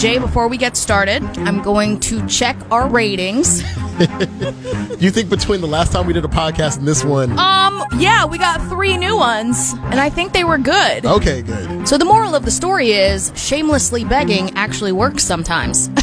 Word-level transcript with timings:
Jay, 0.00 0.16
before 0.16 0.48
we 0.48 0.56
get 0.56 0.78
started, 0.78 1.22
I'm 1.40 1.60
going 1.60 2.00
to 2.00 2.26
check 2.26 2.56
our 2.70 2.88
ratings. 2.88 3.60
you 4.98 5.10
think 5.10 5.28
between 5.28 5.60
the 5.60 5.68
last 5.68 5.92
time 5.92 6.06
we 6.06 6.14
did 6.14 6.24
a 6.24 6.28
podcast 6.28 6.78
and 6.78 6.88
this 6.88 7.04
one? 7.04 7.38
Um, 7.38 7.84
yeah, 7.98 8.24
we 8.24 8.38
got 8.38 8.66
three 8.70 8.96
new 8.96 9.14
ones, 9.14 9.74
and 9.74 10.00
I 10.00 10.08
think 10.08 10.32
they 10.32 10.42
were 10.42 10.56
good. 10.56 11.04
Okay, 11.04 11.42
good. 11.42 11.86
So 11.86 11.98
the 11.98 12.06
moral 12.06 12.34
of 12.34 12.46
the 12.46 12.50
story 12.50 12.92
is 12.92 13.30
shamelessly 13.36 14.06
begging 14.06 14.56
actually 14.56 14.92
works 14.92 15.22
sometimes. 15.22 15.90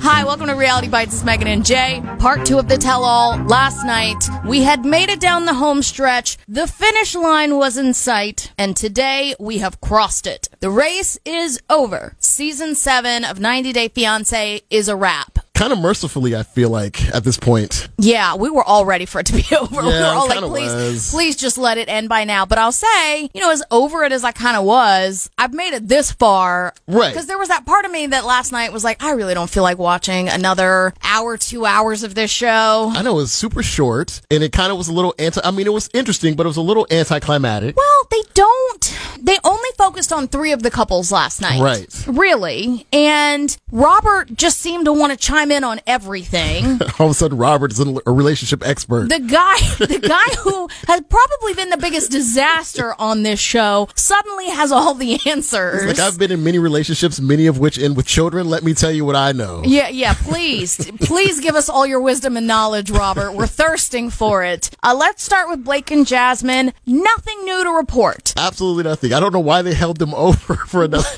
Hi, 0.00 0.24
welcome 0.24 0.48
to 0.48 0.54
Reality 0.54 0.88
Bites. 0.88 1.14
It's 1.14 1.22
Megan 1.22 1.46
and 1.46 1.64
Jay. 1.64 2.02
Part 2.18 2.44
two 2.44 2.58
of 2.58 2.66
the 2.66 2.78
tell 2.78 3.04
all. 3.04 3.36
Last 3.44 3.84
night, 3.84 4.16
we 4.44 4.62
had 4.62 4.84
made 4.84 5.10
it 5.10 5.20
down 5.20 5.44
the 5.44 5.54
home 5.54 5.82
stretch. 5.82 6.38
The 6.48 6.66
finish 6.66 7.14
line 7.14 7.56
was 7.56 7.76
in 7.76 7.94
sight, 7.94 8.50
and 8.58 8.76
today 8.76 9.36
we 9.38 9.58
have 9.58 9.80
crossed 9.80 10.26
it. 10.26 10.48
The 10.60 10.70
race 10.70 11.18
is 11.24 11.60
over. 11.70 12.16
Season 12.38 12.76
seven 12.76 13.24
of 13.24 13.40
90 13.40 13.72
Day 13.72 13.88
Fiance 13.88 14.62
is 14.70 14.86
a 14.88 14.94
wrap 14.94 15.40
kind 15.58 15.72
of 15.72 15.80
mercifully, 15.80 16.36
I 16.36 16.44
feel 16.44 16.70
like 16.70 17.12
at 17.12 17.24
this 17.24 17.36
point. 17.36 17.88
Yeah, 17.98 18.36
we 18.36 18.48
were 18.48 18.62
all 18.62 18.84
ready 18.84 19.06
for 19.06 19.18
it 19.18 19.26
to 19.26 19.32
be 19.32 19.44
over. 19.60 19.82
Yeah, 19.82 19.82
we 19.82 19.92
were 19.92 20.04
all 20.04 20.28
like, 20.28 20.38
please, 20.38 20.72
was. 20.72 21.10
please 21.10 21.36
just 21.36 21.58
let 21.58 21.78
it 21.78 21.88
end 21.88 22.08
by 22.08 22.22
now. 22.22 22.46
But 22.46 22.58
I'll 22.58 22.70
say, 22.70 23.28
you 23.34 23.40
know, 23.40 23.50
as 23.50 23.62
over 23.72 24.04
it 24.04 24.12
as 24.12 24.22
I 24.22 24.30
kind 24.30 24.56
of 24.56 24.64
was, 24.64 25.28
I've 25.36 25.52
made 25.52 25.74
it 25.74 25.88
this 25.88 26.12
far. 26.12 26.74
Right. 26.86 27.12
Because 27.12 27.26
there 27.26 27.38
was 27.38 27.48
that 27.48 27.66
part 27.66 27.84
of 27.84 27.90
me 27.90 28.06
that 28.06 28.24
last 28.24 28.52
night 28.52 28.72
was 28.72 28.84
like, 28.84 29.02
I 29.02 29.12
really 29.12 29.34
don't 29.34 29.50
feel 29.50 29.64
like 29.64 29.78
watching 29.78 30.28
another 30.28 30.94
hour, 31.02 31.36
two 31.36 31.66
hours 31.66 32.04
of 32.04 32.14
this 32.14 32.30
show. 32.30 32.92
I 32.94 33.02
know 33.02 33.14
it 33.14 33.22
was 33.22 33.32
super 33.32 33.64
short 33.64 34.20
and 34.30 34.44
it 34.44 34.52
kind 34.52 34.70
of 34.70 34.78
was 34.78 34.86
a 34.86 34.92
little 34.92 35.14
anti, 35.18 35.40
I 35.42 35.50
mean, 35.50 35.66
it 35.66 35.72
was 35.72 35.90
interesting, 35.92 36.36
but 36.36 36.46
it 36.46 36.48
was 36.48 36.56
a 36.56 36.62
little 36.62 36.86
anticlimactic. 36.88 37.76
Well, 37.76 38.06
they 38.12 38.22
don't, 38.34 38.98
they 39.20 39.38
only 39.42 39.68
focused 39.76 40.12
on 40.12 40.28
three 40.28 40.52
of 40.52 40.62
the 40.62 40.70
couples 40.70 41.10
last 41.10 41.40
night. 41.40 41.60
Right. 41.60 42.04
Really. 42.06 42.86
And 42.92 43.56
Robert 43.72 44.32
just 44.36 44.60
seemed 44.60 44.84
to 44.84 44.92
want 44.92 45.10
to 45.10 45.18
chime 45.18 45.47
in 45.50 45.64
on 45.64 45.80
everything. 45.86 46.80
All 46.98 47.06
of 47.06 47.12
a 47.12 47.14
sudden, 47.14 47.38
Robert 47.38 47.72
is 47.72 47.80
a 47.80 47.84
relationship 48.06 48.66
expert. 48.66 49.08
The 49.08 49.20
guy, 49.20 49.58
the 49.78 49.98
guy 50.00 50.40
who 50.42 50.68
has 50.86 51.00
probably 51.08 51.54
been 51.54 51.70
the 51.70 51.76
biggest 51.76 52.10
disaster 52.10 52.94
on 52.98 53.22
this 53.22 53.40
show 53.40 53.88
suddenly 53.94 54.48
has 54.50 54.72
all 54.72 54.94
the 54.94 55.18
answers. 55.26 55.86
Like 55.86 55.98
I've 55.98 56.18
been 56.18 56.32
in 56.32 56.42
many 56.44 56.58
relationships, 56.58 57.20
many 57.20 57.46
of 57.46 57.58
which 57.58 57.78
end 57.78 57.96
with 57.96 58.06
children. 58.06 58.48
Let 58.48 58.62
me 58.62 58.74
tell 58.74 58.90
you 58.90 59.04
what 59.04 59.16
I 59.16 59.32
know. 59.32 59.62
Yeah, 59.64 59.88
yeah. 59.88 60.14
Please, 60.14 60.90
please 61.00 61.40
give 61.40 61.54
us 61.54 61.68
all 61.68 61.86
your 61.86 62.00
wisdom 62.00 62.36
and 62.36 62.46
knowledge, 62.46 62.90
Robert. 62.90 63.32
We're 63.32 63.46
thirsting 63.46 64.10
for 64.10 64.44
it. 64.44 64.70
Uh, 64.82 64.94
let's 64.98 65.22
start 65.22 65.48
with 65.48 65.64
Blake 65.64 65.90
and 65.90 66.06
Jasmin. 66.06 66.72
Nothing 66.86 67.44
new 67.44 67.62
to 67.64 67.70
report. 67.70 68.34
Absolutely 68.36 68.84
nothing. 68.84 69.12
I 69.12 69.20
don't 69.20 69.32
know 69.32 69.40
why 69.40 69.62
they 69.62 69.74
held 69.74 69.98
them 69.98 70.14
over 70.18 70.54
for 70.54 70.84
another. 70.84 71.08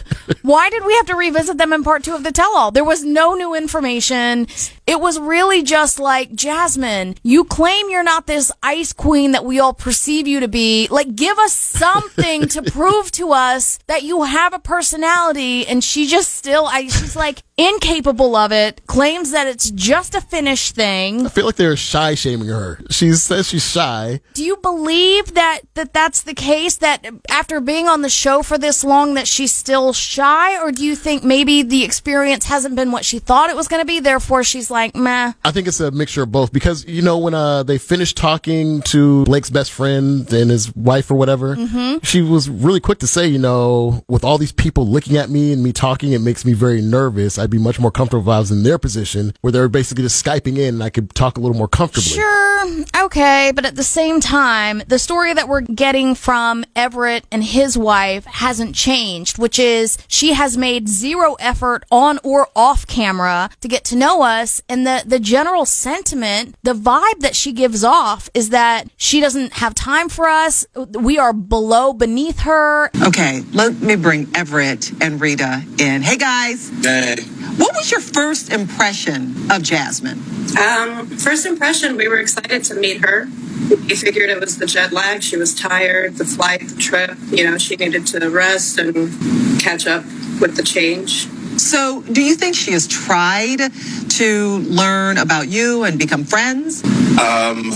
why 0.42 0.70
did 0.70 0.84
we 0.84 0.94
have 0.94 1.06
to 1.06 1.17
revisit 1.17 1.59
them 1.59 1.72
in 1.72 1.83
part 1.83 2.05
two 2.05 2.15
of 2.15 2.22
the 2.22 2.33
tell-all? 2.33 2.70
There 2.70 2.84
was 2.84 3.05
no 3.05 3.34
new 3.34 3.55
information 3.55 4.19
and 4.20 4.48
it 4.91 5.00
was 5.00 5.20
really 5.20 5.62
just 5.62 6.00
like, 6.00 6.34
Jasmin, 6.34 7.15
you 7.22 7.44
claim 7.44 7.91
you're 7.91 8.03
not 8.03 8.26
this 8.26 8.50
ice 8.60 8.92
queen 8.92 9.31
that 9.31 9.44
we 9.44 9.60
all 9.60 9.72
perceive 9.72 10.26
you 10.26 10.41
to 10.41 10.48
be. 10.48 10.88
Like, 10.91 11.15
give 11.15 11.38
us 11.38 11.53
something 11.53 12.48
to 12.48 12.62
prove 12.72 13.12
to 13.12 13.31
us 13.31 13.78
that 13.87 14.03
you 14.03 14.25
have 14.25 14.53
a 14.53 14.59
personality. 14.59 15.65
And 15.65 15.84
she 15.84 16.09
just 16.09 16.34
still, 16.34 16.66
I, 16.66 16.88
she's 16.88 17.15
like 17.15 17.44
incapable 17.56 18.34
of 18.34 18.50
it, 18.50 18.84
claims 18.88 19.31
that 19.31 19.47
it's 19.47 19.70
just 19.70 20.16
a 20.16 20.20
finished 20.20 20.75
thing. 20.75 21.25
I 21.25 21.28
feel 21.28 21.47
like 21.47 21.54
they're 21.54 21.76
shy 21.76 22.16
shaming 22.16 22.48
her. 22.48 22.81
She 22.91 23.12
says 23.12 23.47
she's 23.47 23.70
shy. 23.70 24.20
Do 24.34 24.42
you 24.42 24.56
believe 24.56 25.34
that, 25.34 25.60
that 25.75 25.92
that's 25.92 26.22
the 26.22 26.34
case? 26.34 26.78
That 26.78 27.06
after 27.31 27.60
being 27.60 27.86
on 27.86 28.03
the 28.03 28.09
show 28.09 28.42
for 28.42 28.59
this 28.59 28.82
long, 28.82 29.15
that 29.15 29.28
she's 29.28 29.53
still 29.53 29.92
shy? 29.92 30.60
Or 30.60 30.72
do 30.72 30.84
you 30.84 30.97
think 30.97 31.22
maybe 31.22 31.62
the 31.62 31.84
experience 31.84 32.47
hasn't 32.47 32.75
been 32.75 32.91
what 32.91 33.04
she 33.04 33.20
thought 33.20 33.50
it 33.50 33.56
was 33.56 33.69
going 33.69 33.82
to 33.82 33.86
be? 33.86 34.00
Therefore, 34.00 34.42
she's 34.42 34.69
like, 34.70 34.79
meh. 34.88 35.32
I 35.44 35.50
think 35.50 35.68
it's 35.68 35.80
a 35.80 35.91
mixture 35.91 36.22
of 36.22 36.32
both 36.32 36.52
because, 36.52 36.84
you 36.86 37.02
know, 37.02 37.18
when 37.18 37.34
uh, 37.34 37.62
they 37.62 37.78
finished 37.78 38.16
talking 38.16 38.82
to 38.82 39.24
Blake's 39.24 39.50
best 39.50 39.72
friend 39.72 40.30
and 40.32 40.50
his 40.50 40.74
wife 40.74 41.10
or 41.10 41.14
whatever, 41.14 41.56
mm-hmm. 41.56 41.98
she 42.02 42.22
was 42.22 42.48
really 42.48 42.80
quick 42.80 42.98
to 43.00 43.06
say, 43.06 43.26
you 43.26 43.38
know, 43.38 44.04
with 44.08 44.24
all 44.24 44.38
these 44.38 44.52
people 44.52 44.86
looking 44.86 45.16
at 45.16 45.30
me 45.30 45.52
and 45.52 45.62
me 45.62 45.72
talking, 45.72 46.12
it 46.12 46.20
makes 46.20 46.44
me 46.44 46.52
very 46.52 46.80
nervous. 46.80 47.38
I'd 47.38 47.50
be 47.50 47.58
much 47.58 47.78
more 47.78 47.91
comfortable 47.91 48.22
if 48.22 48.28
I 48.28 48.38
was 48.38 48.50
in 48.50 48.62
their 48.62 48.78
position 48.78 49.34
where 49.41 49.52
they're 49.52 49.68
basically 49.68 50.04
just 50.04 50.24
Skyping 50.24 50.58
in 50.58 50.74
and 50.74 50.82
I 50.82 50.91
could 50.91 51.14
talk 51.14 51.38
a 51.38 51.41
little 51.41 51.56
more 51.56 51.68
comfortably. 51.68 52.10
Sure. 52.10 52.84
Okay. 53.04 53.52
But 53.54 53.64
at 53.64 53.76
the 53.76 53.82
same 53.84 54.20
time, 54.20 54.82
the 54.86 54.98
story 54.98 55.32
that 55.32 55.48
we're 55.48 55.62
getting 55.62 56.14
from 56.14 56.64
Everett 56.76 57.24
and 57.32 57.42
his 57.42 57.76
wife 57.76 58.24
hasn't 58.26 58.74
changed, 58.74 59.38
which 59.38 59.58
is 59.58 59.98
she 60.08 60.34
has 60.34 60.56
made 60.56 60.88
zero 60.88 61.34
effort 61.34 61.84
on 61.91 62.18
or 62.22 62.48
off 62.54 62.86
camera 62.86 63.50
to 63.60 63.68
get 63.68 63.84
to 63.84 63.97
know 63.97 64.22
us. 64.22 64.60
And 64.70 64.86
the, 64.86 65.03
the 65.04 65.19
general 65.19 65.66
sentiment, 65.66 66.54
the 66.62 66.75
vibe 66.75 67.19
that 67.20 67.34
she 67.34 67.53
gives 67.53 67.82
off 67.82 68.31
is 68.34 68.50
that 68.50 68.86
she 68.97 69.20
doesn't 69.20 69.54
have 69.54 69.75
time 69.75 70.08
for 70.08 70.28
us. 70.28 70.64
We 70.92 71.19
are 71.19 71.32
below, 71.32 71.92
beneath 71.92 72.38
her. 72.42 72.88
Okay, 73.09 73.42
let 73.53 73.80
me 73.80 73.97
bring 73.97 74.30
Everett 74.32 74.92
and 75.03 75.20
Rita 75.20 75.64
in. 75.80 76.03
Hey 76.03 76.16
guys. 76.16 76.70
Hey. 76.84 77.16
What 77.56 77.75
was 77.75 77.91
your 77.91 77.98
first 78.00 78.53
impression 78.53 79.50
of 79.50 79.64
Jasmin? 79.64 80.20
Um, 80.56 81.09
first 81.09 81.47
impression, 81.47 81.97
we 81.97 82.06
were 82.06 82.20
excited 82.20 82.62
to 82.64 82.75
meet 82.75 83.04
her. 83.04 83.26
We 83.70 83.97
figured 83.97 84.30
it 84.30 84.38
was 84.38 84.56
the 84.59 84.66
jet 84.66 84.92
lag. 84.92 85.25
She 85.25 85.36
was 85.36 85.53
tired, 85.53 86.14
the 86.14 86.25
flight, 86.25 86.69
the 86.69 86.76
trip. 86.76 87.19
You 87.30 87.50
know, 87.50 87.59
she 87.59 87.75
needed 87.75 88.06
to 88.06 88.30
rest 88.30 88.78
and 88.78 89.60
catch 89.60 89.88
up 89.88 90.04
with 90.41 90.54
the 90.54 90.62
change. 90.62 91.26
So, 91.60 92.00
do 92.03 92.22
you 92.22 92.37
think 92.37 92.56
she 92.56 92.72
has 92.72 92.88
tried 92.88 93.60
to 94.09 94.59
learn 94.60 95.19
about 95.19 95.48
you 95.48 95.84
and 95.84 95.98
become 95.98 96.25
friends? 96.25 96.82
Um, 97.21 97.69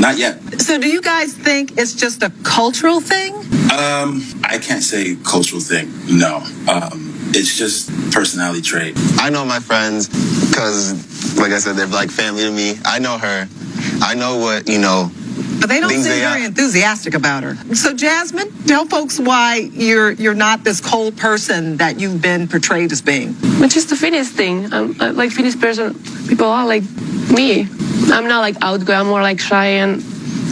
not 0.00 0.18
yet. 0.18 0.60
So, 0.60 0.76
do 0.78 0.88
you 0.88 1.00
guys 1.00 1.32
think 1.32 1.78
it's 1.78 1.94
just 1.94 2.20
a 2.24 2.30
cultural 2.42 3.00
thing? 3.00 3.34
Um, 3.70 4.22
I 4.42 4.58
can't 4.60 4.82
say 4.82 5.16
cultural 5.24 5.60
thing. 5.60 5.92
No. 6.10 6.38
Um, 6.68 7.14
it's 7.32 7.56
just 7.56 7.88
personality 8.10 8.60
trait. 8.60 8.94
I 9.18 9.30
know 9.30 9.44
my 9.44 9.60
friends 9.60 10.08
because, 10.48 11.38
like 11.38 11.52
I 11.52 11.58
said, 11.58 11.76
they're 11.76 11.86
like 11.86 12.10
family 12.10 12.42
to 12.42 12.50
me. 12.50 12.74
I 12.84 12.98
know 12.98 13.18
her. 13.18 13.48
I 14.02 14.14
know 14.14 14.38
what, 14.38 14.68
you 14.68 14.80
know, 14.80 15.12
but 15.62 15.68
they 15.68 15.78
don't 15.80 15.90
seem 15.90 16.02
they 16.02 16.18
very 16.20 16.42
are- 16.42 16.46
enthusiastic 16.46 17.14
about 17.14 17.44
her. 17.44 17.54
So, 17.74 17.94
Jasmin, 17.94 18.52
tell 18.66 18.84
folks 18.84 19.20
why 19.20 19.70
you're 19.72 20.10
you're 20.10 20.34
not 20.34 20.64
this 20.64 20.80
cold 20.80 21.16
person 21.16 21.76
that 21.76 22.00
you've 22.00 22.20
been 22.20 22.48
portrayed 22.48 22.90
as 22.90 23.00
being. 23.00 23.36
It's 23.62 23.72
just 23.72 23.92
a 23.92 23.96
Finnish 23.96 24.26
thing. 24.26 24.72
I'm 24.72 25.00
uh, 25.00 25.12
like 25.12 25.30
Finnish 25.30 25.58
person. 25.58 25.94
People 26.26 26.46
are 26.46 26.66
like 26.66 26.82
me. 27.30 27.68
I'm 28.12 28.26
not 28.26 28.40
like 28.40 28.56
outgoing. 28.60 28.98
I'm 28.98 29.06
more 29.06 29.22
like 29.22 29.38
shy 29.40 29.66
and 29.66 30.02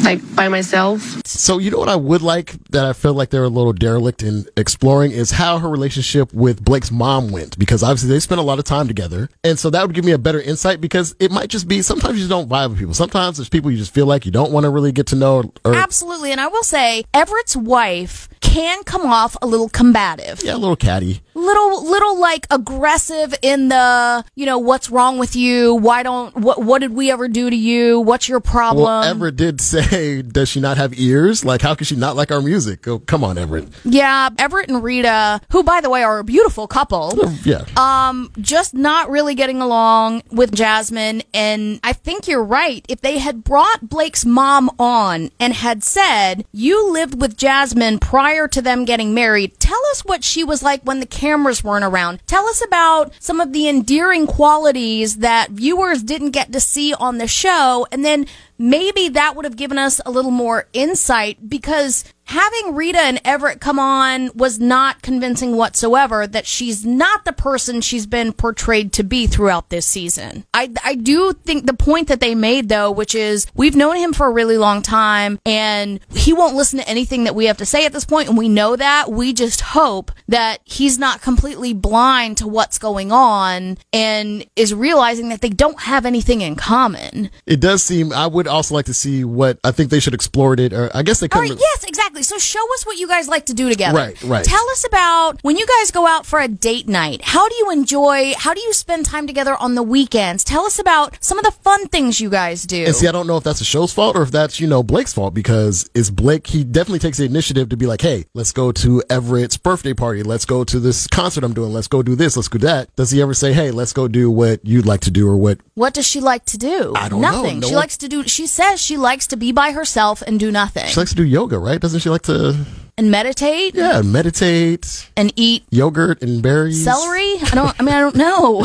like 0.05 0.21
by 0.35 0.49
myself. 0.49 1.21
So, 1.27 1.59
you 1.59 1.71
know 1.71 1.79
what 1.79 1.89
I 1.89 1.97
would 1.97 2.23
like 2.23 2.53
that 2.71 2.85
I 2.85 2.93
feel 2.93 3.15
like 3.15 3.31
they're 3.31 3.45
a 3.45 3.49
little 3.49 3.73
derelict 3.73 4.23
in 4.23 4.47
exploring 4.57 5.13
is 5.13 5.31
how 5.33 5.59
her 5.59 5.69
relationship 5.69 6.33
with 6.33 6.65
Blake's 6.65 6.91
mom 6.91 7.31
went 7.31 7.59
because 7.59 7.83
obviously 7.83 8.11
they 8.11 8.21
spent 8.21 8.41
a 8.41 8.45
lot 8.45 8.59
of 8.59 8.65
time 8.65 8.89
together. 8.89 9.29
And 9.45 9.59
so 9.59 9.71
that 9.71 9.87
would 9.87 9.95
give 9.95 10.05
me 10.05 10.13
a 10.13 10.19
better 10.19 10.41
insight 10.41 10.81
because 10.81 11.15
it 11.21 11.31
might 11.31 11.49
just 11.49 11.69
be 11.69 11.83
sometimes 11.83 12.15
you 12.15 12.21
just 12.21 12.31
don't 12.31 12.49
vibe 12.49 12.71
with 12.71 12.79
people. 12.79 12.95
Sometimes 12.95 13.37
there's 13.39 13.49
people 13.49 13.71
you 13.71 13.77
just 13.77 13.95
feel 13.95 14.07
like 14.07 14.25
you 14.25 14.33
don't 14.33 14.53
want 14.53 14.65
to 14.65 14.71
really 14.71 14.93
get 14.93 15.07
to 15.09 15.17
know 15.17 15.53
or 15.65 15.75
Absolutely. 15.75 16.33
And 16.33 16.41
I 16.41 16.49
will 16.49 16.63
say, 16.63 17.05
Everett's 17.15 17.57
wife 17.57 18.29
can 18.41 18.83
come 18.85 19.07
off 19.07 19.37
a 19.43 19.47
little 19.47 19.69
combative. 19.69 20.43
yeah, 20.43 20.55
a 20.55 20.59
little 20.59 20.77
catty. 20.77 21.21
Little, 21.35 21.85
little 21.89 22.19
like 22.19 22.47
aggressive 22.51 23.35
in 23.43 23.69
the, 23.69 24.25
you 24.35 24.47
know, 24.47 24.59
what's 24.59 24.91
wrong 24.91 25.19
with 25.19 25.37
you? 25.37 25.75
Why 25.75 26.03
don't, 26.03 26.35
what, 26.37 26.63
what 26.63 26.81
did 26.81 26.93
we 26.93 27.11
ever 27.11 27.29
do 27.29 27.49
to 27.49 27.57
you? 27.57 28.01
What's 28.01 28.29
your 28.29 28.41
problem? 28.41 28.85
Well, 28.85 29.03
Everett 29.05 29.37
did 29.37 29.61
say 29.61 29.85
say, 29.91 30.23
does 30.23 30.49
she 30.49 30.61
not 30.61 30.77
have 30.77 30.99
ears? 30.99 31.45
Like, 31.45 31.63
how 31.63 31.75
can 31.75 31.85
she 31.85 31.97
not 31.97 32.17
like 32.17 32.31
our 32.31 32.41
music? 32.41 32.87
Oh, 32.89 32.99
come 33.01 33.25
on, 33.25 33.39
Everett. 33.39 33.69
Yeah, 33.85 34.31
Everett 34.39 34.69
and 34.69 34.83
Rita, 34.83 35.41
who 35.51 35.63
by 35.63 35.81
the 35.81 35.91
way 35.91 36.03
are 36.03 36.19
a 36.19 36.25
beautiful 36.25 36.67
couple. 36.67 37.19
Yeah. 37.45 37.65
Um, 37.77 38.33
just 38.41 38.75
not 38.75 39.11
really 39.11 39.35
getting 39.35 39.61
along 39.61 40.23
with 40.31 40.55
Jasmin. 40.55 41.23
And 41.35 41.81
I 41.83 41.93
think 41.93 42.29
you're 42.29 42.45
right. 42.45 42.85
If 42.89 43.01
they 43.01 43.19
had 43.19 43.45
brought 43.45 43.89
Blake's 43.89 44.25
mom 44.25 44.71
on 44.79 45.31
and 45.39 45.53
had 45.55 45.83
said, 45.83 46.45
you 46.53 46.93
lived 46.93 47.21
with 47.21 47.37
Jasmin 47.37 47.99
prior 47.99 48.49
to 48.49 48.63
them 48.63 48.85
getting 48.85 49.15
married, 49.15 49.59
tell 49.59 49.81
us 49.91 50.05
what 50.05 50.25
she 50.25 50.45
was 50.45 50.63
like 50.63 50.83
when 50.83 51.01
the 51.01 51.07
cameras 51.07 51.65
weren't 51.65 51.85
around. 51.85 52.21
Tell 52.27 52.47
us 52.47 52.63
about 52.65 53.13
some 53.19 53.41
of 53.41 53.53
the 53.53 53.69
endearing 53.69 54.27
qualities 54.27 55.19
that 55.19 55.51
viewers 55.51 56.03
didn't 56.03 56.31
get 56.31 56.53
to 56.53 56.61
see 56.61 56.95
on 56.95 57.19
the 57.19 57.29
show. 57.29 57.87
And 57.91 58.05
then 58.05 58.27
maybe 58.61 59.09
that 59.09 59.35
would 59.35 59.47
have 59.47 59.57
given 59.57 59.79
us 59.79 60.03
a 60.05 60.11
little 60.11 60.31
more 60.31 60.69
insight 60.75 61.49
because 61.49 62.05
having 62.31 62.77
Rita 62.77 63.01
and 63.01 63.21
Everett 63.25 63.61
come 63.61 63.81
on 63.81 64.31
was 64.37 64.61
not 64.61 65.03
convincing 65.03 65.57
whatsoever 65.57 66.29
that 66.29 66.47
she's 66.47 66.87
not 66.87 67.25
the 67.25 67.33
person 67.33 67.81
she's 67.81 68.07
been 68.07 68.33
portrayed 68.33 68.93
to 68.93 69.03
be 69.03 69.27
throughout 69.27 69.69
this 69.69 69.85
season. 69.85 70.45
I, 70.55 70.71
I 70.85 70.95
do 70.95 71.33
think 71.33 71.67
the 71.67 71.75
point 71.75 72.07
that 72.07 72.21
they 72.21 72.37
made 72.37 72.69
though, 72.69 72.93
which 72.93 73.17
is 73.17 73.49
we've 73.55 73.75
known 73.75 73.97
him 73.97 74.13
for 74.13 74.29
a 74.29 74.31
really 74.31 74.57
long 74.57 74.81
time 74.81 75.41
and 75.45 75.99
he 76.11 76.33
won't 76.33 76.55
listen 76.55 76.79
to 76.79 76.89
anything 76.89 77.25
that 77.25 77.35
we 77.35 77.47
have 77.47 77.57
to 77.57 77.67
say 77.67 77.85
at 77.85 77.93
this 77.93 78.05
point 78.05 78.29
and 78.29 78.39
we 78.39 78.49
know 78.49 78.77
that. 78.77 79.11
We 79.11 79.33
just 79.33 79.61
hope 79.61 80.13
that 80.29 80.61
he's 80.65 81.01
not 81.01 81.23
completely 81.23 81.75
blind 81.75 82.37
to 82.39 82.47
what's 82.47 82.79
going 82.79 83.11
on 83.11 83.77
and 83.93 84.47
is 84.55 84.73
realizing 84.73 85.31
that 85.31 85.41
they 85.41 85.49
don't 85.49 85.81
have 85.81 86.07
anything 86.07 86.43
in 86.43 86.55
common. 86.55 87.29
It 87.45 87.59
does 87.59 87.83
seem, 87.83 88.13
I 88.13 88.29
would 88.29 88.47
also 88.47 88.77
like 88.77 88.87
to 88.87 88.95
see 88.95 89.25
what, 89.25 89.59
I 89.65 89.73
think 89.73 89.91
they 89.91 89.99
should 89.99 90.15
explore 90.15 90.55
it, 90.55 90.73
or 90.73 90.91
I 90.95 91.03
guess 91.03 91.19
they 91.19 91.27
could 91.27 91.41
right, 91.41 91.51
yes, 91.59 91.83
exactly. 91.83 92.20
So 92.23 92.39
show 92.39 92.61
us 92.75 92.87
what 92.87 92.99
you 92.99 93.09
guys 93.09 93.29
like 93.29 93.47
to 93.47 93.55
do 93.55 93.69
together. 93.69 93.97
Right, 93.97 94.23
right. 94.23 94.45
Tell 94.45 94.69
us 94.71 94.87
about 94.87 95.41
when 95.43 95.57
you 95.57 95.67
guys 95.67 95.91
go 95.91 96.07
out 96.07 96.27
for 96.27 96.41
a 96.41 96.49
date 96.49 96.89
night. 96.89 97.23
How 97.23 97.49
do 97.49 97.55
you 97.57 97.71
enjoy, 97.71 98.35
how 98.37 98.55
do 98.55 98.61
you 98.61 98.73
spend 98.73 99.07
time 99.07 99.27
together 99.27 99.57
on 99.57 99.75
the 99.75 99.83
weekends? 99.83 100.45
Tell 100.45 100.65
us 100.65 100.79
about 100.79 101.17
some 101.23 101.39
of 101.39 101.45
the 101.45 101.51
fun 101.51 101.89
things 101.89 102.21
you 102.21 102.31
guys 102.31 102.65
do. 102.65 102.85
And 102.85 102.95
see, 102.95 103.07
I 103.09 103.13
don't 103.13 103.27
know 103.27 103.37
if 103.37 103.45
that's 103.45 103.59
the 103.59 103.65
show's 103.65 103.93
fault 103.93 104.17
or 104.17 104.23
if 104.23 104.31
that's, 104.31 104.61
you 104.61 104.67
know, 104.67 104.83
Blake's 104.83 105.13
fault 105.13 105.35
because 105.35 105.89
it's 105.95 106.11
Blake, 106.11 106.47
he 106.47 106.65
definitely 106.65 106.99
takes 106.99 107.19
the 107.19 107.25
initiative 107.25 107.69
to 107.71 107.77
be 107.77 107.87
like, 107.87 108.01
hey, 108.01 108.27
let's 108.35 108.53
go 108.53 108.73
to 108.73 109.03
Everett's 109.11 109.57
birthday 109.57 109.95
party. 109.95 110.23
Let's 110.23 110.45
go 110.45 110.65
to 110.65 110.81
this 110.81 111.07
concert 111.07 111.45
I'm 111.45 111.55
doing. 111.55 111.73
Let's 111.73 111.89
go 111.89 112.03
do 112.03 112.15
this. 112.15 112.37
Let's 112.37 112.49
go 112.49 112.59
do 112.59 112.67
that. 112.67 112.95
Does 112.97 113.11
he 113.11 113.23
ever 113.23 113.35
say, 113.35 113.53
hey, 113.53 113.71
let's 113.71 113.93
go 113.93 114.09
do 114.09 114.31
what 114.31 114.65
you'd 114.65 114.87
like 114.87 115.01
to 115.01 115.11
do 115.11 115.27
or 115.29 115.37
what? 115.37 115.59
what 115.81 115.95
does 115.95 116.07
she 116.07 116.21
like 116.21 116.45
to 116.45 116.59
do? 116.59 116.93
I 116.95 117.09
don't 117.09 117.23
know. 117.23 117.31
nothing. 117.31 117.61
No 117.61 117.69
she 117.69 117.73
one- 117.75 117.81
likes 117.81 117.97
to 117.99 118.09
do, 118.09 118.25
she 118.29 118.47
says 118.47 118.83
she 118.83 118.99
likes 118.99 119.27
to 119.29 119.37
be 119.37 119.51
by 119.51 119.73
herself 119.73 120.21
and 120.23 120.39
do 120.39 120.51
nothing. 120.53 120.87
She 120.89 121.01
likes 121.01 121.11
to 121.11 121.17
do 121.17 121.25
yoga, 121.25 121.59
right? 121.59 121.81
Doesn't 121.81 122.01
she 122.01 122.10
like 122.11 122.23
to, 122.23 122.57
and 123.01 123.11
meditate 123.11 123.75
yeah, 123.75 124.03
meditate, 124.03 125.09
and 125.17 125.33
eat 125.35 125.65
yogurt 125.71 126.21
and 126.23 126.43
berries? 126.43 126.85
celery. 126.85 127.37
I 127.43 127.51
don't. 127.55 127.75
I 127.81 127.83
mean, 127.83 127.95
I 127.95 128.01
don't 128.01 128.15
know. 128.15 128.63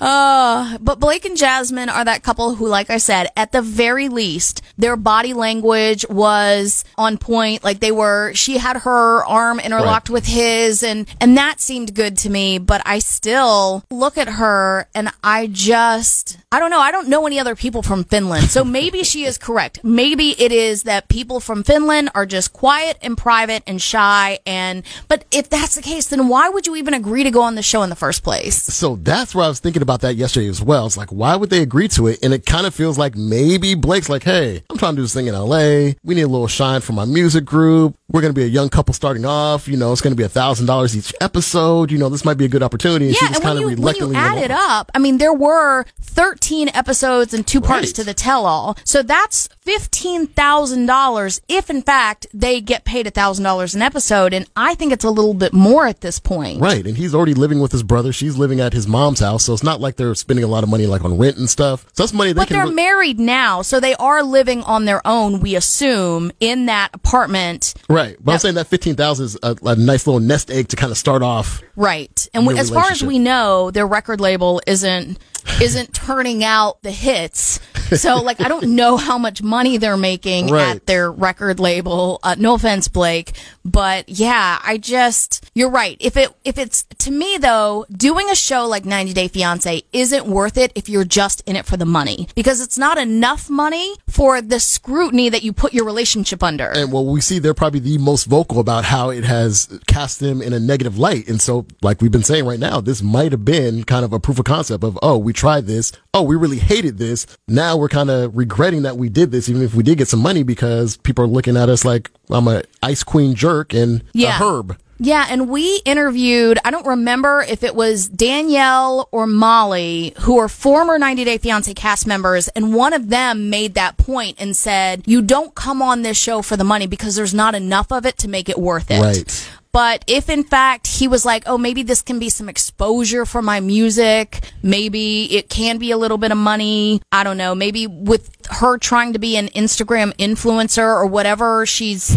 uh, 0.00 0.76
but 0.78 1.00
Blake 1.00 1.24
and 1.24 1.34
Jasmin 1.36 1.88
are 1.88 2.04
that 2.04 2.22
couple 2.22 2.54
who, 2.56 2.68
like 2.68 2.90
I 2.90 2.98
said, 2.98 3.28
at 3.38 3.52
the 3.52 3.62
very 3.62 4.10
least, 4.10 4.60
their 4.76 4.96
body 4.96 5.32
language 5.32 6.04
was 6.10 6.84
on 6.98 7.16
point. 7.16 7.64
Like 7.64 7.80
they 7.80 7.90
were. 7.92 8.32
She 8.34 8.58
had 8.58 8.76
her 8.78 9.24
arm 9.24 9.58
interlocked 9.58 10.08
Right. 10.10 10.14
with 10.14 10.26
his, 10.26 10.82
and 10.82 11.08
and 11.20 11.38
that 11.38 11.58
seemed 11.60 11.94
good 11.94 12.18
to 12.18 12.28
me. 12.30 12.58
But 12.58 12.82
I 12.84 12.98
still 12.98 13.82
look 13.90 14.18
at 14.18 14.28
her, 14.28 14.88
and 14.94 15.10
I 15.22 15.46
just. 15.46 16.36
I 16.52 16.60
don't 16.60 16.70
know. 16.70 16.80
I 16.80 16.92
don't 16.92 17.08
know 17.08 17.26
any 17.26 17.40
other 17.40 17.56
people 17.56 17.82
from 17.82 18.04
Finland, 18.04 18.50
so 18.50 18.62
maybe 18.62 19.02
she 19.04 19.24
is 19.24 19.38
correct. 19.38 19.80
Maybe 19.82 20.40
it 20.40 20.52
is 20.52 20.82
that 20.84 21.08
people 21.08 21.40
from 21.40 21.64
Finland 21.64 21.93
are 22.14 22.26
just 22.26 22.52
quiet 22.52 22.98
and 23.02 23.16
private 23.16 23.62
and 23.66 23.80
shy. 23.80 24.38
And 24.46 24.82
but 25.08 25.24
if 25.30 25.48
that's 25.48 25.74
the 25.74 25.82
case, 25.82 26.08
then 26.08 26.28
why 26.28 26.48
would 26.48 26.66
you 26.66 26.76
even 26.76 26.94
agree 26.94 27.24
to 27.24 27.30
go 27.30 27.42
on 27.42 27.54
the 27.54 27.62
show 27.62 27.82
in 27.82 27.90
the 27.90 27.96
first 27.96 28.22
place? 28.22 28.62
So 28.62 28.96
that's 28.96 29.34
where 29.34 29.44
I 29.44 29.48
was 29.48 29.60
thinking 29.60 29.82
about 29.82 30.00
that 30.02 30.16
yesterday 30.16 30.48
as 30.48 30.62
well. 30.62 30.86
It's 30.86 30.96
like, 30.96 31.10
why 31.10 31.36
would 31.36 31.50
they 31.50 31.62
agree 31.62 31.88
to 31.88 32.08
it? 32.08 32.18
And 32.22 32.32
it 32.34 32.46
kind 32.46 32.66
of 32.66 32.74
feels 32.74 32.98
like 32.98 33.16
maybe 33.16 33.74
Blake's 33.74 34.08
like, 34.08 34.24
hey, 34.24 34.62
I'm 34.70 34.78
trying 34.78 34.92
to 34.92 34.96
do 34.96 35.02
this 35.02 35.14
thing 35.14 35.26
in 35.26 35.34
LA. 35.34 35.94
We 36.02 36.14
need 36.14 36.22
a 36.22 36.28
little 36.28 36.48
shine 36.48 36.80
for 36.80 36.92
my 36.92 37.04
music 37.04 37.44
group. 37.44 37.96
We're 38.10 38.20
going 38.20 38.34
to 38.34 38.38
be 38.38 38.44
a 38.44 38.48
young 38.48 38.68
couple 38.68 38.92
starting 38.92 39.24
off. 39.24 39.66
You 39.66 39.78
know, 39.78 39.90
it's 39.90 40.02
going 40.02 40.12
to 40.12 40.16
be 40.16 40.24
a 40.24 40.28
thousand 40.28 40.66
dollars 40.66 40.94
each 40.96 41.14
episode. 41.22 41.90
You 41.90 41.96
know, 41.96 42.10
this 42.10 42.22
might 42.24 42.36
be 42.36 42.44
a 42.44 42.48
good 42.48 42.62
opportunity. 42.62 43.06
And 43.06 43.16
she 43.16 43.24
Yeah, 43.24 43.30
just 43.30 43.40
and 43.40 43.44
when 43.44 43.56
kind 43.56 43.60
you, 43.60 43.66
of 43.66 43.70
when 43.82 43.94
you 43.96 44.06
reluctantly 44.06 44.16
add 44.16 44.38
it 44.44 44.50
up, 44.50 44.90
I 44.94 44.98
mean, 44.98 45.16
there 45.16 45.32
were 45.32 45.86
13 46.02 46.68
episodes 46.74 47.32
and 47.32 47.46
two 47.46 47.62
parts 47.62 47.88
Right. 47.88 47.94
to 47.96 48.04
the 48.04 48.12
tell-all. 48.12 48.76
So 48.84 49.02
that's 49.02 49.48
$15,000 49.66 51.40
if, 51.48 51.70
in 51.70 51.80
fact, 51.82 52.26
they 52.34 52.60
get 52.60 52.84
paid 52.84 53.06
$1,000 53.06 53.74
an 53.74 53.82
episode. 53.82 54.34
And 54.34 54.46
I 54.54 54.74
think 54.74 54.92
it's 54.92 55.04
a 55.04 55.10
little 55.10 55.34
bit 55.34 55.54
more 55.54 55.86
at 55.86 56.02
this 56.02 56.18
point. 56.18 56.60
Right. 56.60 56.86
And 56.86 56.98
he's 56.98 57.14
already 57.14 57.34
living 57.34 57.58
with 57.60 57.72
his 57.72 57.82
brother. 57.82 58.12
She's 58.12 58.36
living 58.36 58.60
at 58.60 58.74
his 58.74 58.86
mom's 58.86 59.20
house. 59.20 59.44
So 59.44 59.54
it's 59.54 59.62
not 59.62 59.80
like 59.80 59.96
they're 59.96 60.14
spending 60.14 60.44
a 60.44 60.48
lot 60.48 60.62
of 60.62 60.68
money 60.68 60.86
like 60.86 61.04
on 61.04 61.16
rent 61.16 61.38
and 61.38 61.48
stuff. 61.48 61.86
So 61.94 62.02
that's 62.02 62.12
money 62.12 62.32
they 62.34 62.42
But 62.42 62.48
they're 62.50 62.66
re- 62.66 62.74
married 62.74 63.18
now, 63.18 63.62
so 63.62 63.80
they 63.80 63.94
are 63.94 64.22
living 64.22 64.62
on 64.64 64.84
their 64.84 65.00
own, 65.06 65.40
we 65.40 65.56
assume, 65.56 66.30
in 66.38 66.66
that 66.66 66.90
apartment. 66.92 67.72
Right. 67.88 68.03
But 68.20 68.32
I'm 68.32 68.38
saying 68.38 68.54
that 68.56 68.66
15,000 68.66 69.24
is 69.24 69.38
a, 69.42 69.56
a 69.64 69.76
nice 69.76 70.06
little 70.06 70.20
nest 70.20 70.50
egg 70.50 70.68
to 70.68 70.76
kind 70.76 70.90
of 70.92 70.98
start 70.98 71.22
off. 71.22 71.62
Right. 71.76 72.28
And 72.34 72.46
we, 72.46 72.58
as 72.58 72.70
far 72.70 72.90
as 72.90 73.02
we 73.02 73.18
know, 73.18 73.70
their 73.70 73.86
record 73.86 74.20
label 74.20 74.60
isn't 74.66 75.18
isn't 75.60 75.92
turning 75.92 76.42
out 76.42 76.82
the 76.82 76.90
hits. 76.90 77.60
So 77.96 78.16
like 78.22 78.40
I 78.40 78.48
don't 78.48 78.70
know 78.76 78.96
how 78.96 79.18
much 79.18 79.42
money 79.42 79.76
they're 79.76 79.96
making 79.96 80.48
Right. 80.48 80.76
at 80.76 80.86
their 80.86 81.10
record 81.10 81.60
label. 81.60 82.18
Uh, 82.22 82.34
no 82.38 82.54
offense, 82.54 82.88
Blake, 82.88 83.32
but 83.64 84.08
yeah, 84.08 84.60
I 84.64 84.78
just 84.78 85.48
you're 85.54 85.70
right. 85.70 85.96
If 86.00 86.16
it 86.16 86.30
if 86.44 86.58
it's 86.58 86.84
to 86.98 87.10
me 87.10 87.38
though, 87.38 87.86
doing 87.90 88.28
a 88.30 88.34
show 88.34 88.66
like 88.66 88.84
90 88.84 89.12
Day 89.12 89.28
Fiance 89.28 89.82
isn't 89.92 90.26
worth 90.26 90.56
it 90.58 90.72
if 90.74 90.88
you're 90.88 91.04
just 91.04 91.42
in 91.46 91.56
it 91.56 91.66
for 91.66 91.76
the 91.76 91.84
money 91.86 92.28
because 92.34 92.60
it's 92.60 92.78
not 92.78 92.98
enough 92.98 93.48
money 93.48 93.94
for 94.08 94.40
the 94.42 94.60
scrutiny 94.60 95.28
that 95.28 95.42
you 95.42 95.52
put 95.52 95.72
your 95.72 95.84
relationship 95.84 96.42
under. 96.42 96.66
And 96.66 96.92
well, 96.92 97.04
we 97.06 97.20
see 97.20 97.38
they're 97.38 97.54
probably 97.54 97.80
the 97.80 97.98
most 97.98 98.24
vocal 98.24 98.58
about 98.60 98.84
how 98.84 99.10
it 99.10 99.24
has 99.24 99.68
cast 99.86 100.20
them 100.20 100.42
in 100.42 100.52
a 100.52 100.60
negative 100.60 100.98
light. 100.98 101.28
And 101.28 101.40
so, 101.40 101.66
like 101.82 102.00
we've 102.02 102.12
been 102.12 102.22
saying 102.22 102.44
right 102.46 102.58
now, 102.58 102.80
this 102.80 103.02
might 103.02 103.32
have 103.32 103.44
been 103.44 103.84
kind 103.84 104.04
of 104.04 104.12
a 104.12 104.20
proof 104.20 104.38
of 104.38 104.44
concept 104.44 104.84
of, 104.84 104.98
oh, 105.02 105.18
we 105.18 105.32
tried 105.32 105.66
this. 105.66 105.92
Oh, 106.12 106.22
we 106.22 106.36
really 106.36 106.58
hated 106.58 106.98
this. 106.98 107.26
Now 107.48 107.76
we're 107.76 107.83
kind 107.88 108.10
of 108.10 108.36
regretting 108.36 108.82
that 108.82 108.96
we 108.96 109.08
did 109.08 109.30
this, 109.30 109.48
even 109.48 109.62
if 109.62 109.74
we 109.74 109.82
did 109.82 109.98
get 109.98 110.08
some 110.08 110.20
money 110.20 110.42
because 110.42 110.96
people 110.98 111.24
are 111.24 111.28
looking 111.28 111.56
at 111.56 111.68
us 111.68 111.84
like 111.84 112.10
I'm 112.30 112.48
a 112.48 112.62
ice 112.82 113.02
queen 113.02 113.34
jerk 113.34 113.72
and 113.74 114.02
Yeah. 114.12 114.38
a 114.38 114.42
herb. 114.44 114.76
Yeah, 115.00 115.26
and 115.28 115.48
we 115.48 115.82
interviewed, 115.84 116.58
I 116.64 116.70
don't 116.70 116.86
remember 116.86 117.44
if 117.48 117.64
it 117.64 117.74
was 117.74 118.08
Danielle 118.08 119.08
or 119.10 119.26
Molly, 119.26 120.14
who 120.20 120.38
are 120.38 120.48
former 120.48 120.98
90 121.00 121.24
Day 121.24 121.36
Fiance 121.36 121.74
cast 121.74 122.06
members, 122.06 122.46
and 122.48 122.72
one 122.72 122.92
of 122.92 123.08
them 123.08 123.50
made 123.50 123.74
that 123.74 123.96
point 123.96 124.36
and 124.38 124.56
said, 124.56 125.02
You 125.06 125.20
don't 125.20 125.52
come 125.56 125.82
on 125.82 126.02
this 126.02 126.16
show 126.16 126.42
for 126.42 126.56
the 126.56 126.62
money 126.64 126.86
because 126.86 127.16
there's 127.16 127.34
not 127.34 127.56
enough 127.56 127.90
of 127.90 128.06
it 128.06 128.16
to 128.18 128.28
make 128.28 128.48
it 128.48 128.56
worth 128.56 128.88
it. 128.90 129.00
Right. 129.00 129.48
But 129.74 130.04
if 130.06 130.30
in 130.30 130.44
fact 130.44 130.86
he 130.86 131.08
was 131.08 131.24
like, 131.24 131.42
oh, 131.46 131.58
maybe 131.58 131.82
this 131.82 132.00
can 132.00 132.20
be 132.20 132.28
some 132.28 132.48
exposure 132.48 133.26
for 133.26 133.42
my 133.42 133.58
music, 133.58 134.48
maybe 134.62 135.24
it 135.34 135.48
can 135.48 135.78
be 135.78 135.90
a 135.90 135.96
little 135.96 136.16
bit 136.16 136.30
of 136.30 136.38
money. 136.38 137.02
I 137.10 137.24
don't 137.24 137.36
know. 137.36 137.56
Maybe 137.56 137.88
with 137.88 138.30
her 138.50 138.78
trying 138.78 139.14
to 139.14 139.18
be 139.18 139.36
an 139.36 139.48
Instagram 139.48 140.14
influencer 140.14 140.78
or 140.84 141.06
whatever 141.06 141.66
she's 141.66 142.16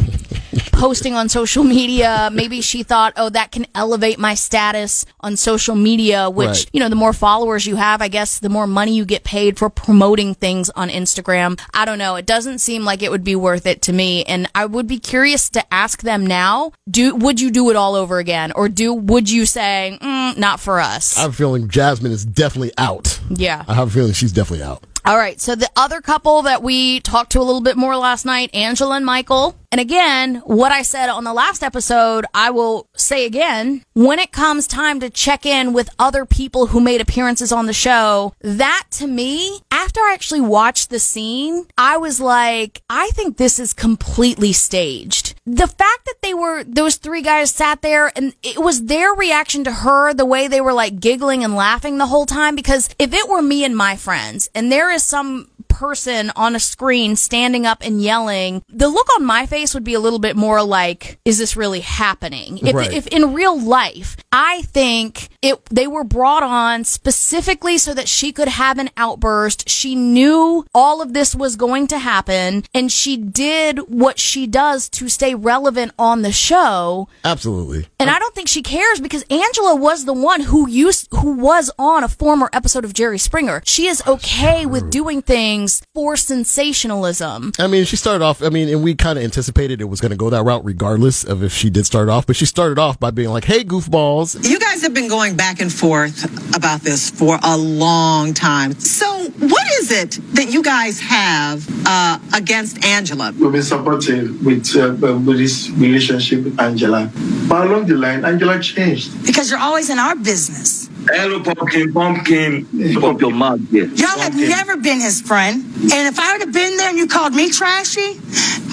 posting 0.72 1.14
on 1.16 1.30
social 1.30 1.64
media, 1.64 2.30
maybe 2.32 2.62
she 2.62 2.84
thought, 2.84 3.14
oh, 3.18 3.30
that 3.30 3.52
can 3.52 3.66
elevate 3.76 4.20
my 4.20 4.34
status 4.34 5.06
on 5.20 5.36
social 5.38 5.76
media, 5.76 6.30
which, 6.30 6.48
Right. 6.48 6.70
you 6.74 6.80
know, 6.80 6.90
the 6.90 6.96
more 6.96 7.14
followers 7.14 7.66
you 7.66 7.76
have, 7.76 8.02
I 8.02 8.08
guess 8.08 8.40
the 8.40 8.50
more 8.50 8.68
money 8.68 8.94
you 8.96 9.06
get 9.06 9.24
paid 9.24 9.58
for 9.58 9.70
promoting 9.70 10.36
things 10.36 10.70
on 10.72 10.90
Instagram. 10.90 11.60
I 11.74 11.86
don't 11.86 11.98
know. 11.98 12.16
It 12.16 12.26
doesn't 12.26 12.60
seem 12.60 12.84
like 12.86 13.02
it 13.04 13.12
would 13.12 13.24
be 13.24 13.36
worth 13.36 13.66
it 13.66 13.82
to 13.84 13.94
me. 13.94 14.24
And 14.26 14.50
I 14.56 14.66
would 14.66 14.88
be 14.88 15.00
curious 15.00 15.50
to 15.52 15.74
ask 15.74 16.02
them 16.02 16.26
now, 16.26 16.72
do, 16.90 17.16
would 17.16 17.40
you 17.42 17.52
do 17.52 17.70
it 17.70 17.76
all 17.76 17.96
over 17.96 18.18
again? 18.20 18.52
Or 18.56 18.70
do, 18.70 18.94
would 18.94 19.30
you 19.30 19.46
say, 19.46 19.98
mm, 20.02 20.38
not 20.38 20.60
for 20.60 20.80
us? 20.80 21.18
I 21.18 21.22
have 21.22 21.32
a 21.32 21.36
feeling 21.36 21.68
Jasmin 21.70 22.12
is 22.12 22.26
definitely 22.26 22.72
out. 22.78 23.20
yeah. 23.30 23.64
I 23.68 23.74
have 23.74 23.88
a 23.88 23.92
feeling 23.92 24.14
she's 24.14 24.32
definitely 24.32 24.64
out. 24.66 24.84
All 25.06 25.16
right. 25.18 25.40
So 25.40 25.56
the 25.56 25.70
other 25.78 26.02
couple 26.02 26.42
that 26.42 26.62
we 26.62 27.00
talked 27.00 27.32
to 27.32 27.40
a 27.40 27.42
little 27.44 27.62
bit 27.62 27.78
more 27.78 27.96
last 27.96 28.26
night, 28.26 28.50
Angela 28.54 28.98
and 28.98 29.06
Michael. 29.06 29.56
And 29.70 29.82
again, 29.82 30.36
what 30.46 30.72
I 30.72 30.82
said 30.82 31.10
on 31.10 31.26
the 31.26 31.34
last 31.34 31.62
episode, 31.62 32.26
I 32.34 32.52
will 32.52 32.88
say 32.96 33.26
again. 33.26 33.84
When 33.94 34.18
it 34.18 34.32
comes 34.32 34.66
time 34.66 35.02
to 35.02 35.10
check 35.10 35.46
in 35.46 35.74
with 35.74 35.90
other 36.00 36.26
people 36.26 36.68
who 36.68 36.80
made 36.80 37.02
appearances 37.02 37.52
on 37.52 37.66
the 37.66 37.74
show, 37.74 38.34
that 38.42 38.86
to 38.92 39.08
me, 39.08 39.60
after 39.70 40.00
I 40.00 40.14
actually 40.14 40.42
watched 40.42 40.90
the 40.90 41.00
scene, 41.00 41.68
I 41.78 41.98
was 41.98 42.22
like, 42.22 42.82
I 42.90 43.10
think 43.10 43.36
this 43.36 43.60
is 43.60 43.74
completely 43.74 44.54
staged. 44.54 45.36
The 45.46 45.68
fact 45.68 46.06
that 46.06 46.22
they 46.22 46.34
were, 46.34 46.64
those 46.64 46.96
three 46.96 47.22
guys 47.22 47.52
sat 47.52 47.82
there 47.82 48.12
and 48.16 48.36
it 48.44 48.60
was 48.60 48.86
their 48.86 49.12
reaction 49.14 49.66
to 49.66 49.72
her, 49.72 50.14
the 50.14 50.26
way 50.26 50.48
they 50.48 50.62
were 50.62 50.74
like 50.74 51.02
giggling 51.02 51.44
and 51.44 51.56
laughing 51.56 51.98
the 51.98 52.08
whole 52.08 52.26
time. 52.26 52.56
Because 52.56 52.90
if 53.00 53.14
it 53.14 53.28
were 53.28 53.42
me 53.42 53.66
and 53.66 53.76
my 53.76 53.98
friends 53.98 54.50
and 54.56 54.72
there 54.72 54.92
is 54.92 55.04
some 55.04 55.50
person 55.78 56.32
on 56.36 56.56
a 56.56 56.60
screen 56.60 57.16
standing 57.16 57.68
up 57.68 57.84
and 57.86 58.02
yelling, 58.02 58.64
the 58.68 58.88
look 58.90 59.08
on 59.16 59.24
my 59.24 59.46
face 59.46 59.76
would 59.76 59.84
be 59.84 59.94
a 59.94 60.00
little 60.00 60.18
bit 60.18 60.36
more 60.36 60.64
like, 60.64 61.20
is 61.24 61.38
this 61.38 61.56
really 61.56 61.82
happening? 61.82 62.58
If, 62.58 62.74
Right. 62.76 62.92
if 62.92 63.06
in 63.08 63.34
real 63.34 63.60
life, 63.60 64.18
I 64.32 64.64
think 64.64 65.30
it, 65.48 65.66
they 65.66 65.88
were 65.88 66.04
brought 66.04 66.44
on 66.44 66.84
specifically 66.84 67.78
so 67.78 67.94
that 67.94 68.08
she 68.08 68.32
could 68.32 68.48
have 68.48 68.78
an 68.78 68.90
outburst. 68.98 69.70
She 69.70 69.96
knew 69.96 70.66
all 70.74 71.02
of 71.02 71.14
this 71.14 71.34
was 71.36 71.56
going 71.56 71.88
to 71.88 71.98
happen 71.98 72.64
and 72.74 72.92
she 72.92 73.18
did 73.18 73.80
what 73.88 74.20
she 74.20 74.48
does 74.48 74.90
to 74.90 75.10
stay 75.10 75.36
relevant 75.36 75.94
on 75.98 76.22
the 76.22 76.32
show. 76.32 77.08
Absolutely. 77.24 77.88
And 78.00 78.10
I 78.10 78.20
don't 78.20 78.36
think 78.36 78.48
she 78.48 78.62
cares 78.62 79.00
because 79.00 79.24
Angela 79.30 79.76
was 79.76 80.06
the 80.06 80.14
one 80.14 80.42
who 80.42 80.68
used 80.70 81.08
who 81.12 81.38
was 81.38 81.72
on 81.80 82.04
a 82.04 82.10
former 82.10 82.50
episode 82.52 82.84
of 82.84 82.94
Jerry 82.94 83.18
Springer. 83.18 83.62
She 83.66 83.88
is 83.88 84.04
okay 84.06 84.66
with 84.66 84.90
doing 84.90 85.22
things 85.22 85.82
for 85.94 86.18
sensationalism. 86.18 87.54
I 87.60 87.68
mean, 87.68 87.86
she 87.86 87.96
started 87.96 88.24
off, 88.24 88.44
I 88.44 88.50
mean, 88.50 88.70
and 88.70 88.84
we 88.84 88.96
kind 88.96 89.18
of 89.18 89.24
anticipated 89.24 89.82
it 89.82 89.86
was 89.86 90.02
going 90.02 90.12
to 90.12 90.18
go 90.18 90.30
that 90.30 90.44
route 90.44 90.66
regardless 90.66 91.24
of 91.24 91.44
if 91.44 91.54
she 91.54 91.70
did 91.70 91.86
start 91.86 92.10
off, 92.10 92.28
but 92.28 92.36
she 92.36 92.46
started 92.46 92.78
off 92.78 93.00
by 93.00 93.12
being 93.12 93.30
like, 93.30 93.46
hey, 93.46 93.64
goofballs. 93.64 94.48
You 94.48 94.60
guys 94.60 94.82
have 94.82 94.94
been 94.94 95.08
going 95.08 95.37
back 95.38 95.62
and 95.62 95.72
forth 95.72 96.26
about 96.56 96.82
this 96.82 97.10
for 97.10 97.40
a 97.44 97.58
long 97.58 98.34
time. 98.34 98.74
So, 98.80 99.06
what 99.38 99.68
is 99.80 99.92
it 99.92 100.20
that 100.34 100.52
you 100.52 100.64
guys 100.64 101.00
have 101.00 101.66
uh, 101.86 102.20
against 102.34 102.84
Angela? 102.84 103.32
We've 103.40 103.52
been 103.52 103.62
supportive 103.62 104.44
with, 104.44 104.76
uh, 104.76 104.96
with 105.26 105.38
this 105.38 105.70
relationship 105.70 106.44
with 106.44 106.60
Angela. 106.60 107.12
But 107.48 107.68
along 107.68 107.86
the 107.86 107.96
line, 107.96 108.26
Angela 108.26 108.60
changed. 108.60 109.26
Because 109.26 109.50
you're 109.52 109.60
always 109.60 109.90
in 109.90 110.00
our 110.00 110.16
business. 110.16 110.90
Hello, 111.10 111.42
pumpkin, 111.42 111.94
pumpkin. 111.94 112.66
Pump 113.00 113.22
your 113.22 113.32
mouth, 113.32 113.62
yeah. 113.72 113.84
Y'all 113.84 114.20
have 114.20 114.36
never 114.36 114.76
been 114.76 115.00
his 115.00 115.22
friend. 115.22 115.64
And 115.64 116.08
if 116.12 116.20
I 116.20 116.34
would 116.34 116.42
have 116.42 116.54
been 116.54 116.76
there 116.76 116.90
and 116.90 116.98
you 116.98 117.08
called 117.08 117.34
me 117.34 117.50
trashy, 117.50 118.16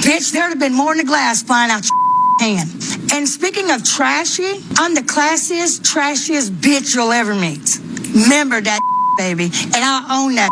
bitch, 0.03 0.33
there 0.33 0.43
would 0.43 0.51
have 0.51 0.59
been 0.59 0.75
more 0.75 0.93
in 0.93 0.99
the 0.99 1.05
glass 1.05 1.43
flying 1.43 1.71
out 1.71 1.85
your 1.85 2.04
And 2.43 3.29
speaking 3.29 3.71
of 3.71 3.85
trashy, 3.85 4.61
I'm 4.77 4.95
the 4.95 5.03
classiest, 5.03 5.83
trashiest 5.83 6.51
bitch 6.51 6.95
you'll 6.95 7.13
ever 7.13 7.35
meet. 7.35 7.79
Remember 8.13 8.61
that, 8.61 8.81
baby. 9.19 9.45
And 9.45 9.77
I'll 9.77 10.25
own 10.27 10.35
that. 10.35 10.51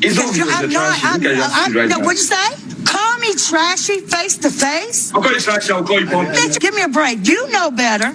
It's 0.00 0.18
obvious 0.18 0.46
I'm 0.48 0.70
you're 0.70 0.80
not, 0.80 0.98
trashy. 0.98 1.06
I'm, 1.06 1.22
your 1.22 1.32
I'm, 1.44 1.76
right 1.76 1.88
no, 1.88 1.98
now. 1.98 2.04
what'd 2.04 2.18
you 2.18 2.24
say? 2.24 2.84
Call 2.84 3.18
me 3.18 3.34
trashy 3.34 4.00
face 4.00 4.38
to 4.38 4.50
face? 4.50 5.12
I'll 5.14 5.22
call 5.22 5.32
you 5.32 5.40
trashy, 5.40 5.72
I'll 5.72 5.84
call 5.84 6.00
you 6.00 6.06
pumpkin. 6.06 6.34
Bitch, 6.34 6.58
give 6.60 6.74
me 6.74 6.82
a 6.82 6.88
break. 6.88 7.26
You 7.26 7.50
know 7.50 7.70
better. 7.70 8.12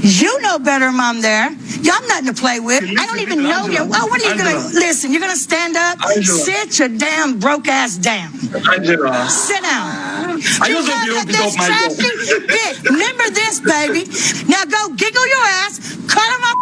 You 0.00 0.40
know 0.42 0.58
better, 0.58 0.90
Mom. 0.92 1.20
There, 1.20 1.50
y'all 1.50 2.06
nothing 2.08 2.26
to 2.26 2.34
play 2.34 2.60
with. 2.60 2.82
I 2.84 3.06
don't 3.06 3.20
even 3.20 3.42
know 3.42 3.66
you. 3.66 3.80
Oh, 3.80 4.06
what 4.06 4.22
are 4.22 4.30
you 4.30 4.38
gonna 4.38 4.68
listen? 4.72 5.12
You're 5.12 5.20
gonna 5.20 5.36
stand 5.36 5.76
up, 5.76 5.98
Angela. 6.04 6.38
sit 6.38 6.78
your 6.78 6.88
damn 6.88 7.38
broke 7.38 7.68
ass 7.68 7.96
down. 7.96 8.32
Angela. 8.72 9.28
Sit 9.28 9.62
down. 9.62 10.13
I 10.60 10.68
You 10.68 10.82
just 10.82 10.88
hope 10.88 10.94
guys 10.94 11.06
you 11.06 11.14
don't 11.14 11.26
got 11.26 11.34
pick 11.34 11.44
this 11.44 11.54
trashy 11.54 12.38
bitch. 12.46 12.76
Remember 12.90 13.26
this, 13.30 13.60
baby. 13.60 14.02
Now 14.50 14.64
go 14.64 14.94
giggle 14.94 15.26
your 15.26 15.46
ass, 15.64 15.78
cut 16.08 16.26
my 16.40 16.52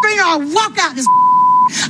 screen, 0.00 0.18
or 0.18 0.26
I'll 0.26 0.46
walk 0.54 0.78
out 0.78 0.94
this. 0.94 1.06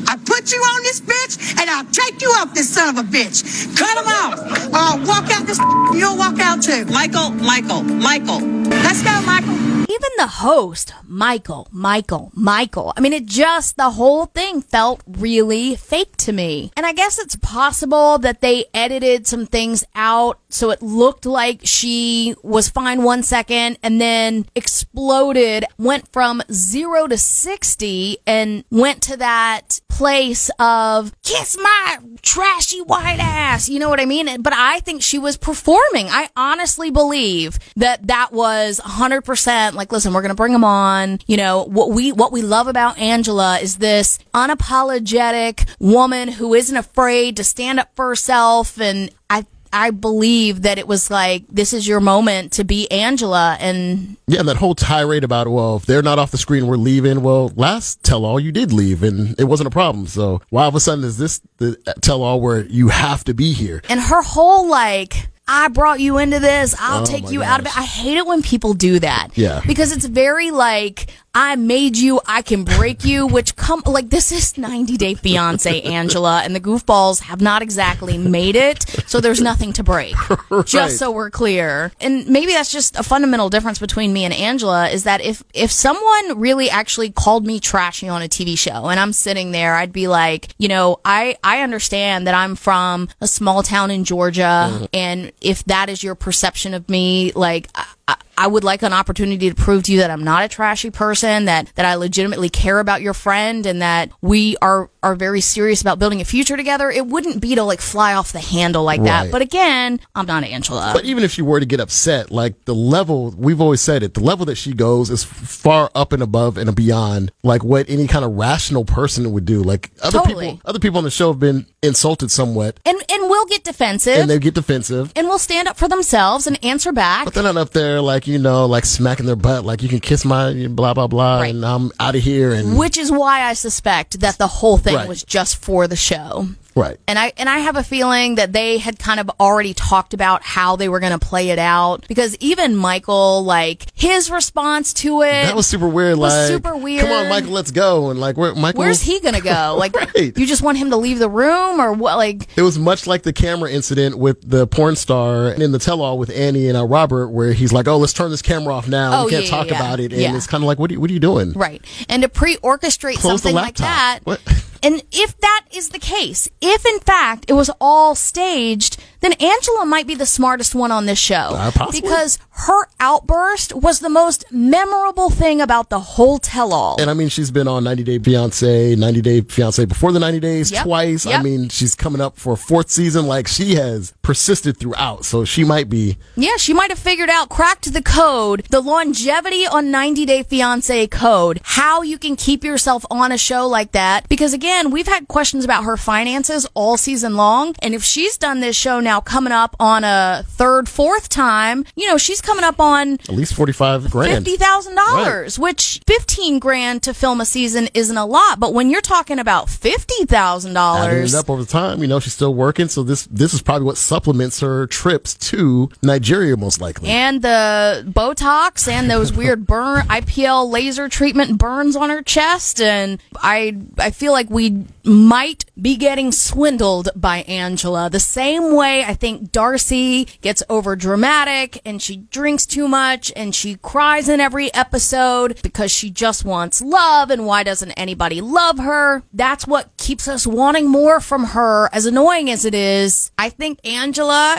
I 0.06 0.16
put 0.16 0.52
you 0.52 0.58
on 0.58 0.82
this 0.82 1.00
bitch, 1.00 1.58
and 1.58 1.68
I'll 1.70 1.86
take 1.86 2.20
you 2.20 2.28
off 2.38 2.54
this 2.54 2.68
son 2.68 2.96
of 2.96 3.04
a 3.04 3.08
bitch. 3.08 3.42
Cut 3.76 3.96
him 3.96 4.06
off, 4.06 4.38
or 4.68 4.76
I'll 4.76 5.06
walk 5.06 5.30
out 5.30 5.46
this. 5.46 5.58
You'll 5.94 6.16
walk 6.16 6.38
out 6.38 6.62
too. 6.62 6.84
Michael, 6.86 7.30
Michael, 7.30 7.82
Michael. 7.82 8.40
Let's 8.40 9.02
go, 9.02 9.20
Michael. 9.22 9.61
Even 9.88 10.10
the 10.16 10.26
host, 10.26 10.94
Michael, 11.04 11.68
Michael, 11.70 12.30
Michael. 12.34 12.92
I 12.96 13.00
mean, 13.00 13.12
it 13.12 13.26
just, 13.26 13.76
the 13.76 13.90
whole 13.90 14.26
thing 14.26 14.62
felt 14.62 15.02
really 15.06 15.76
fake 15.76 16.16
to 16.18 16.32
me. 16.32 16.72
And 16.76 16.86
I 16.86 16.92
guess 16.92 17.18
it's 17.18 17.36
possible 17.36 18.18
that 18.18 18.40
they 18.40 18.66
edited 18.72 19.26
some 19.26 19.46
things 19.46 19.84
out 19.94 20.38
so 20.48 20.70
it 20.70 20.82
looked 20.82 21.26
like 21.26 21.60
she 21.64 22.34
was 22.42 22.68
fine 22.68 23.02
one 23.02 23.22
second 23.22 23.78
and 23.82 24.00
then 24.00 24.46
exploded, 24.54 25.64
went 25.78 26.12
from 26.12 26.42
zero 26.52 27.06
to 27.06 27.16
60 27.16 28.18
and 28.26 28.64
went 28.70 29.02
to 29.02 29.16
that 29.16 29.80
place 29.92 30.50
of 30.58 31.12
kiss 31.22 31.56
my 31.62 31.98
trashy 32.22 32.80
white 32.80 33.20
ass. 33.20 33.68
You 33.68 33.78
know 33.78 33.90
what 33.90 34.00
I 34.00 34.06
mean? 34.06 34.40
But 34.40 34.54
I 34.54 34.80
think 34.80 35.02
she 35.02 35.18
was 35.18 35.36
performing. 35.36 36.08
I 36.08 36.30
honestly 36.34 36.90
believe 36.90 37.58
that 37.76 38.06
that 38.06 38.32
was 38.32 38.80
100% 38.80 39.74
like, 39.74 39.92
listen, 39.92 40.14
we're 40.14 40.22
going 40.22 40.30
to 40.30 40.34
bring 40.34 40.52
them 40.54 40.64
on. 40.64 41.18
You 41.26 41.36
know, 41.36 41.64
what 41.64 41.90
we, 41.90 42.10
what 42.10 42.32
we 42.32 42.40
love 42.40 42.68
about 42.68 42.98
Angela 42.98 43.58
is 43.58 43.76
this 43.76 44.18
unapologetic 44.32 45.68
woman 45.78 46.28
who 46.28 46.54
isn't 46.54 46.76
afraid 46.76 47.36
to 47.36 47.44
stand 47.44 47.78
up 47.78 47.90
for 47.94 48.08
herself. 48.08 48.80
And 48.80 49.10
I, 49.28 49.44
I 49.72 49.90
believe 49.90 50.62
that 50.62 50.78
it 50.78 50.86
was 50.86 51.10
like, 51.10 51.44
this 51.48 51.72
is 51.72 51.88
your 51.88 52.00
moment 52.00 52.52
to 52.54 52.64
be 52.64 52.90
Angela. 52.90 53.56
And 53.58 54.16
Yeah, 54.26 54.40
and 54.40 54.48
that 54.48 54.56
whole 54.56 54.74
tirade 54.74 55.24
about, 55.24 55.48
well, 55.48 55.76
if 55.76 55.86
they're 55.86 56.02
not 56.02 56.18
off 56.18 56.30
the 56.30 56.38
screen, 56.38 56.66
we're 56.66 56.76
leaving. 56.76 57.22
Well, 57.22 57.52
last 57.56 58.02
tell 58.02 58.24
all 58.24 58.38
you 58.38 58.52
did 58.52 58.72
leave 58.72 59.02
and 59.02 59.38
it 59.38 59.44
wasn't 59.44 59.68
a 59.68 59.70
problem. 59.70 60.06
So 60.06 60.42
why 60.50 60.62
all 60.62 60.68
of 60.68 60.74
a 60.74 60.80
sudden 60.80 61.04
is 61.04 61.18
this 61.18 61.40
the 61.58 61.76
tell 62.02 62.22
all 62.22 62.40
where 62.40 62.64
you 62.64 62.88
have 62.88 63.24
to 63.24 63.34
be 63.34 63.52
here? 63.52 63.82
and 63.88 64.00
her 64.00 64.22
whole 64.22 64.68
like 64.68 65.28
I 65.48 65.68
brought 65.68 66.00
you 66.00 66.18
into 66.18 66.38
this. 66.38 66.74
I'll 66.78 67.02
Oh 67.02 67.04
take 67.04 67.30
you 67.30 67.42
out 67.42 67.60
of 67.60 67.66
it. 67.66 67.76
I 67.76 67.82
hate 67.82 68.16
it 68.16 68.26
when 68.26 68.42
people 68.42 68.74
do 68.74 69.00
that. 69.00 69.28
Yeah. 69.34 69.60
Because 69.66 69.92
it's 69.92 70.06
very 70.06 70.50
like 70.50 71.08
I 71.34 71.56
made 71.56 71.96
you, 71.96 72.20
I 72.26 72.42
can 72.42 72.64
break 72.64 73.04
you, 73.04 73.26
which 73.26 73.56
come 73.56 73.82
like 73.86 74.10
this 74.10 74.32
is 74.32 74.58
90 74.58 74.98
Day 74.98 75.14
Fiance 75.14 75.80
Angela 75.82 76.42
and 76.42 76.54
the 76.54 76.60
goofballs 76.60 77.22
have 77.22 77.40
not 77.40 77.62
exactly 77.62 78.18
made 78.18 78.54
it, 78.54 78.82
so 79.06 79.18
there's 79.18 79.40
nothing 79.40 79.72
to 79.74 79.82
break. 79.82 80.14
Right. 80.52 80.66
Just 80.66 80.98
so 80.98 81.10
we're 81.10 81.30
clear. 81.30 81.92
And 82.00 82.26
maybe 82.26 82.52
that's 82.52 82.70
just 82.70 82.98
a 82.98 83.02
fundamental 83.02 83.48
difference 83.48 83.78
between 83.78 84.12
me 84.12 84.24
and 84.24 84.34
Angela 84.34 84.88
is 84.90 85.04
that 85.04 85.22
if 85.22 85.42
if 85.54 85.70
someone 85.70 86.38
really 86.38 86.68
actually 86.68 87.10
called 87.10 87.46
me 87.46 87.58
trashy 87.58 88.06
on 88.08 88.20
a 88.20 88.28
TV 88.28 88.58
show 88.58 88.88
and 88.88 89.00
I'm 89.00 89.14
sitting 89.14 89.52
there, 89.52 89.76
I'd 89.76 89.92
be 89.92 90.08
like, 90.08 90.48
you 90.58 90.68
know, 90.68 91.00
I 91.04 91.36
I 91.42 91.62
understand 91.62 92.26
that 92.26 92.34
I'm 92.34 92.54
from 92.54 93.08
a 93.20 93.26
small 93.26 93.62
town 93.62 93.90
in 93.90 94.04
Georgia 94.04 94.68
mm-hmm. 94.70 94.84
and 94.92 95.32
if 95.40 95.64
that 95.64 95.88
is 95.88 96.02
your 96.02 96.14
perception 96.14 96.74
of 96.74 96.88
me, 96.90 97.32
like 97.32 97.68
I, 98.08 98.46
would 98.46 98.64
like 98.64 98.82
an 98.82 98.92
opportunity 98.92 99.48
to 99.48 99.54
prove 99.54 99.84
to 99.84 99.92
you 99.92 99.98
that 99.98 100.10
I'm 100.10 100.24
not 100.24 100.44
a 100.44 100.48
trashy 100.48 100.90
person, 100.90 101.44
that, 101.44 101.70
that 101.76 101.86
I 101.86 101.94
legitimately 101.94 102.48
care 102.48 102.80
about 102.80 103.00
your 103.00 103.14
friend 103.14 103.64
and 103.66 103.82
that 103.82 104.10
we 104.20 104.56
are, 104.60 104.90
are 105.02 105.14
very 105.14 105.40
serious 105.40 105.80
about 105.80 105.98
building 105.98 106.20
a 106.20 106.24
future 106.24 106.56
together. 106.56 106.90
It 106.90 107.06
wouldn't 107.06 107.40
be 107.40 107.54
to 107.54 107.62
like 107.62 107.80
fly 107.80 108.14
off 108.14 108.32
the 108.32 108.40
handle 108.40 108.82
like 108.82 109.02
that. 109.04 109.30
But 109.30 109.42
again, 109.42 110.00
I'm 110.14 110.26
not 110.26 110.42
Angela. 110.44 110.90
But 110.92 111.04
even 111.04 111.22
if 111.22 111.30
she 111.30 111.42
were 111.42 111.60
to 111.60 111.66
get 111.66 111.80
upset, 111.80 112.30
like 112.30 112.64
the 112.64 112.74
level, 112.74 113.32
we've 113.36 113.60
always 113.60 113.80
said 113.80 114.02
it, 114.02 114.14
the 114.14 114.20
level 114.20 114.44
that 114.46 114.56
she 114.56 114.72
goes 114.72 115.10
is 115.10 115.22
far 115.22 115.90
up 115.94 116.12
and 116.12 116.22
above 116.22 116.58
and 116.58 116.74
beyond 116.74 117.30
like 117.42 117.62
what 117.62 117.88
any 117.88 118.06
kind 118.06 118.24
of 118.24 118.32
rational 118.32 118.84
person 118.84 119.30
would 119.32 119.44
do. 119.44 119.62
Like 119.62 119.90
other 120.02 120.18
Totally. 120.18 120.52
people, 120.52 120.60
other 120.64 120.78
people 120.80 120.98
on 120.98 121.04
the 121.04 121.10
show 121.10 121.30
have 121.30 121.40
been 121.40 121.66
insulted 121.82 122.30
somewhat 122.30 122.78
and, 122.84 122.98
and 123.10 123.21
we'll 123.32 123.46
get 123.46 123.64
defensive 123.64 124.18
and 124.18 124.28
they 124.30 124.38
get 124.38 124.54
defensive. 124.54 125.10
and 125.16 125.26
we'll 125.26 125.38
stand 125.38 125.66
up 125.66 125.76
for 125.78 125.88
themselves 125.88 126.46
and 126.46 126.62
answer 126.64 126.92
back. 126.92 127.24
But 127.24 127.32
they're 127.34 127.42
not 127.42 127.56
up 127.56 127.70
there 127.70 128.00
like, 128.00 128.26
you 128.26 128.38
know, 128.38 128.66
like 128.66 128.84
smacking 128.84 129.26
their 129.26 129.36
butt, 129.36 129.64
like 129.64 129.82
you 129.82 129.88
can 129.88 130.00
kiss 130.00 130.24
my 130.24 130.66
blah, 130.68 130.92
blah, 130.94 131.06
blah, 131.06 131.38
Right. 131.40 131.54
and 131.54 131.64
I'm 131.64 131.90
out 131.98 132.14
of 132.14 132.22
here. 132.22 132.52
And 132.52 132.76
Which 132.78 132.98
is 132.98 133.10
why 133.10 133.42
I 133.42 133.54
suspect 133.54 134.20
that 134.20 134.36
the 134.38 134.46
whole 134.46 134.76
thing 134.76 134.94
Right. 134.96 135.08
was 135.08 135.22
just 135.24 135.56
for 135.56 135.88
the 135.88 135.96
show. 135.96 136.48
Right. 136.74 136.98
And 137.06 137.18
I 137.18 137.32
and 137.36 137.48
I 137.48 137.58
have 137.58 137.76
a 137.76 137.82
feeling 137.82 138.36
that 138.36 138.52
they 138.52 138.78
had 138.78 138.98
kind 138.98 139.20
of 139.20 139.30
already 139.40 139.74
talked 139.74 140.14
about 140.14 140.42
how 140.42 140.76
they 140.76 140.88
were 140.88 141.00
going 141.00 141.12
to 141.12 141.18
play 141.18 141.50
it 141.50 141.58
out 141.58 142.06
because 142.08 142.36
even 142.40 142.76
Michael, 142.76 143.44
like 143.44 143.86
his 143.94 144.30
response 144.30 144.92
to 144.94 145.22
it, 145.22 145.30
That 145.44 145.56
was 145.56 145.66
super 145.66 145.88
weird. 145.88 146.18
was 146.18 146.32
Like, 146.32 146.48
super 146.48 146.76
weird. 146.76 147.02
Come 147.02 147.12
on, 147.12 147.28
Michael, 147.28 147.50
let's 147.52 147.70
go. 147.70 148.10
And 148.10 148.20
like, 148.20 148.36
where 148.36 148.54
Michael? 148.54 148.80
Where's 148.80 149.02
he 149.02 149.20
going 149.20 149.34
to 149.34 149.40
go? 149.42 149.76
Like, 149.82 149.94
Right. 149.96 150.36
you 150.38 150.46
just 150.46 150.62
want 150.62 150.78
him 150.78 150.90
to 150.90 150.96
leave 150.96 151.18
the 151.18 151.28
room 151.28 151.80
or 151.80 151.92
what? 151.92 152.16
Like, 152.16 152.46
It 152.56 152.62
was 152.62 152.78
much 152.78 153.06
like 153.06 153.22
the 153.22 153.32
camera 153.32 153.70
incident 153.70 154.16
with 154.16 154.48
the 154.48 154.66
porn 154.66 154.96
star 154.96 155.48
and 155.48 155.62
in 155.62 155.72
the 155.72 155.78
tell-all 155.78 156.18
with 156.18 156.30
Annie 156.30 156.68
and 156.68 156.76
uh, 156.78 156.84
Robert, 156.84 157.28
where 157.28 157.52
he's 157.52 157.72
like, 157.72 157.88
"Oh, 157.88 157.96
let's 157.98 158.12
turn 158.12 158.30
this 158.30 158.42
camera 158.42 158.74
off 158.74 158.86
now. 158.88 159.22
Oh, 159.22 159.24
we 159.24 159.30
can't 159.32 159.44
yeah, 159.44 159.50
talk 159.50 159.66
yeah, 159.68 159.76
about 159.76 159.98
it." 160.00 160.12
And 160.12 160.20
yeah. 160.20 160.36
it's 160.36 160.46
kind 160.46 160.62
of 160.62 160.66
like, 160.68 160.78
"What 160.78 160.90
are 160.90 160.94
you, 160.94 161.00
what 161.00 161.10
are 161.10 161.12
you 161.14 161.20
doing?" 161.20 161.52
right. 161.52 161.82
And 162.08 162.22
to 162.22 162.28
pre-orchestrate 162.28 163.16
Close 163.16 163.42
something 163.42 163.54
like 163.54 163.76
that. 163.76 164.20
What? 164.24 164.40
And 164.82 165.02
if 165.12 165.38
that 165.40 165.64
is 165.72 165.90
the 165.90 165.98
case, 165.98 166.48
if 166.60 166.84
in 166.84 166.98
fact 167.00 167.44
it 167.48 167.52
was 167.54 167.70
all 167.80 168.14
staged, 168.14 168.96
then 169.20 169.32
Angela 169.34 169.86
might 169.86 170.06
be 170.06 170.14
the 170.16 170.26
smartest 170.26 170.74
one 170.74 170.90
on 170.90 171.06
this 171.06 171.18
show. 171.18 171.34
Uh. 171.54 171.70
Because 171.92 172.38
her 172.50 172.86
outburst 172.98 173.72
was 173.74 174.00
the 174.00 174.08
most 174.08 174.44
memorable 174.50 175.30
thing 175.30 175.60
about 175.60 175.90
the 175.90 176.00
whole 176.00 176.38
tell 176.38 176.72
all. 176.74 177.00
And 177.00 177.08
I 177.10 177.14
mean, 177.14 177.28
she's 177.28 177.50
been 177.50 177.68
on 177.68 177.84
90 177.84 178.02
Day 178.04 178.18
Fiance, 178.18 178.96
90 178.96 179.20
Day 179.22 179.40
Fiance 179.42 179.84
before 179.84 180.12
the 180.12 180.18
90 180.20 180.40
days 180.40 180.72
Yep. 180.72 180.84
twice. 180.84 181.26
I 181.26 181.40
mean, 181.42 181.68
she's 181.68 181.94
coming 181.94 182.20
up 182.20 182.36
for 182.36 182.54
a 182.54 182.56
fourth 182.56 182.90
season. 182.90 183.26
Like 183.26 183.46
she 183.46 183.74
has 183.76 184.12
persisted 184.22 184.76
throughout. 184.78 185.24
So 185.24 185.44
she 185.44 185.64
might 185.64 185.88
be 185.88 186.16
Yeah, 186.36 186.56
she 186.56 186.72
might 186.72 186.90
have 186.90 186.98
figured 186.98 187.28
out, 187.30 187.48
cracked 187.48 187.92
the 187.92 188.02
code, 188.02 188.64
the 188.70 188.80
longevity 188.80 189.66
on 189.66 189.90
90 189.90 190.24
Day 190.26 190.42
Fiance 190.42 191.06
code, 191.08 191.60
how 191.64 192.02
you 192.02 192.18
can 192.18 192.36
keep 192.36 192.64
yourself 192.64 193.04
on 193.10 193.32
a 193.32 193.38
show 193.38 193.66
like 193.66 193.92
that. 193.92 194.28
Because 194.28 194.52
again, 194.52 194.90
we've 194.90 195.06
had 195.08 195.28
questions 195.28 195.64
about 195.64 195.84
her 195.84 195.96
finances 195.96 196.66
all 196.74 196.96
season 196.96 197.36
long. 197.36 197.74
And 197.82 197.94
if 197.94 198.02
she's 198.04 198.36
done 198.38 198.60
this 198.60 198.76
show 198.76 199.00
now 199.00 199.20
coming 199.20 199.52
up 199.52 199.74
on 199.80 200.04
a 200.04 200.44
third, 200.46 200.88
fourth 200.88 201.28
time, 201.28 201.84
you 201.96 202.06
know, 202.06 202.16
she's 202.16 202.40
coming 202.40 202.64
up 202.64 202.80
on 202.80 203.14
at 203.14 203.30
least 203.30 203.54
45 203.54 204.10
grand. 204.10 204.44
fifty 204.44 204.56
thousand 204.56 204.94
dollars, 204.94 205.58
which 205.58 206.00
fifteen 206.06 206.58
grand 206.58 207.02
to 207.02 207.14
film 207.14 207.40
a 207.40 207.44
season 207.46 207.88
isn't 207.94 208.16
a 208.16 208.24
lot, 208.26 208.60
but 208.60 208.72
when 208.72 208.90
you're 208.90 209.00
talking 209.00 209.38
about 209.38 209.68
fifty 209.68 210.24
thousand 210.26 210.76
Adding 210.76 211.10
dollars, 211.10 211.34
it 211.34 211.38
up 211.38 211.50
over 211.50 211.64
time, 211.64 212.00
you 212.02 212.08
know, 212.08 212.20
she's 212.20 212.32
still 212.34 212.54
working. 212.54 212.88
So 212.88 213.02
this, 213.02 213.26
this 213.26 213.54
is 213.54 213.62
probably 213.62 213.84
what 213.86 213.96
supplements 214.12 214.60
her 214.60 214.86
trips 214.88 215.32
to 215.32 215.88
Nigeria, 216.02 216.54
most 216.54 216.82
likely. 216.82 217.08
and 217.08 217.40
the 217.40 218.04
Botox 218.06 218.86
and 218.86 219.10
those 219.10 219.32
weird 219.40 219.66
burn 219.66 220.02
IPL 220.02 220.70
laser 220.70 221.08
treatment 221.08 221.56
burns 221.56 221.96
on 221.96 222.10
her 222.10 222.20
chest, 222.20 222.78
and 222.78 223.18
I 223.36 223.78
I 223.96 224.10
feel 224.10 224.32
like 224.32 224.50
we 224.50 224.84
might 225.04 225.64
be 225.80 225.96
getting 225.96 226.30
swindled 226.30 227.08
by 227.16 227.38
Angela 227.42 228.10
the 228.10 228.20
same 228.20 228.76
way 228.76 229.02
I 229.02 229.14
think 229.14 229.50
Darcy 229.50 230.26
gets 230.42 230.62
over 230.68 230.94
dramatic 230.94 231.80
and 231.84 232.00
she 232.00 232.16
drinks 232.16 232.66
too 232.66 232.86
much 232.88 233.32
and 233.34 233.54
she 233.54 233.76
cries 233.76 234.28
in 234.28 234.40
every 234.40 234.72
episode 234.74 235.60
because 235.62 235.90
she 235.90 236.10
just 236.10 236.44
wants 236.44 236.80
love 236.82 237.30
and 237.30 237.46
why 237.46 237.62
doesn't 237.62 237.92
anybody 237.92 238.40
love 238.40 238.78
her? 238.78 239.22
That's 239.32 239.66
what 239.66 239.96
keeps 239.96 240.28
us 240.28 240.46
wanting 240.46 240.88
more 240.88 241.20
from 241.20 241.46
her 241.46 241.88
as 241.92 242.06
annoying 242.06 242.50
as 242.50 242.64
it 242.64 242.74
is. 242.74 243.32
I 243.38 243.48
think 243.48 243.80
Angela 243.84 244.01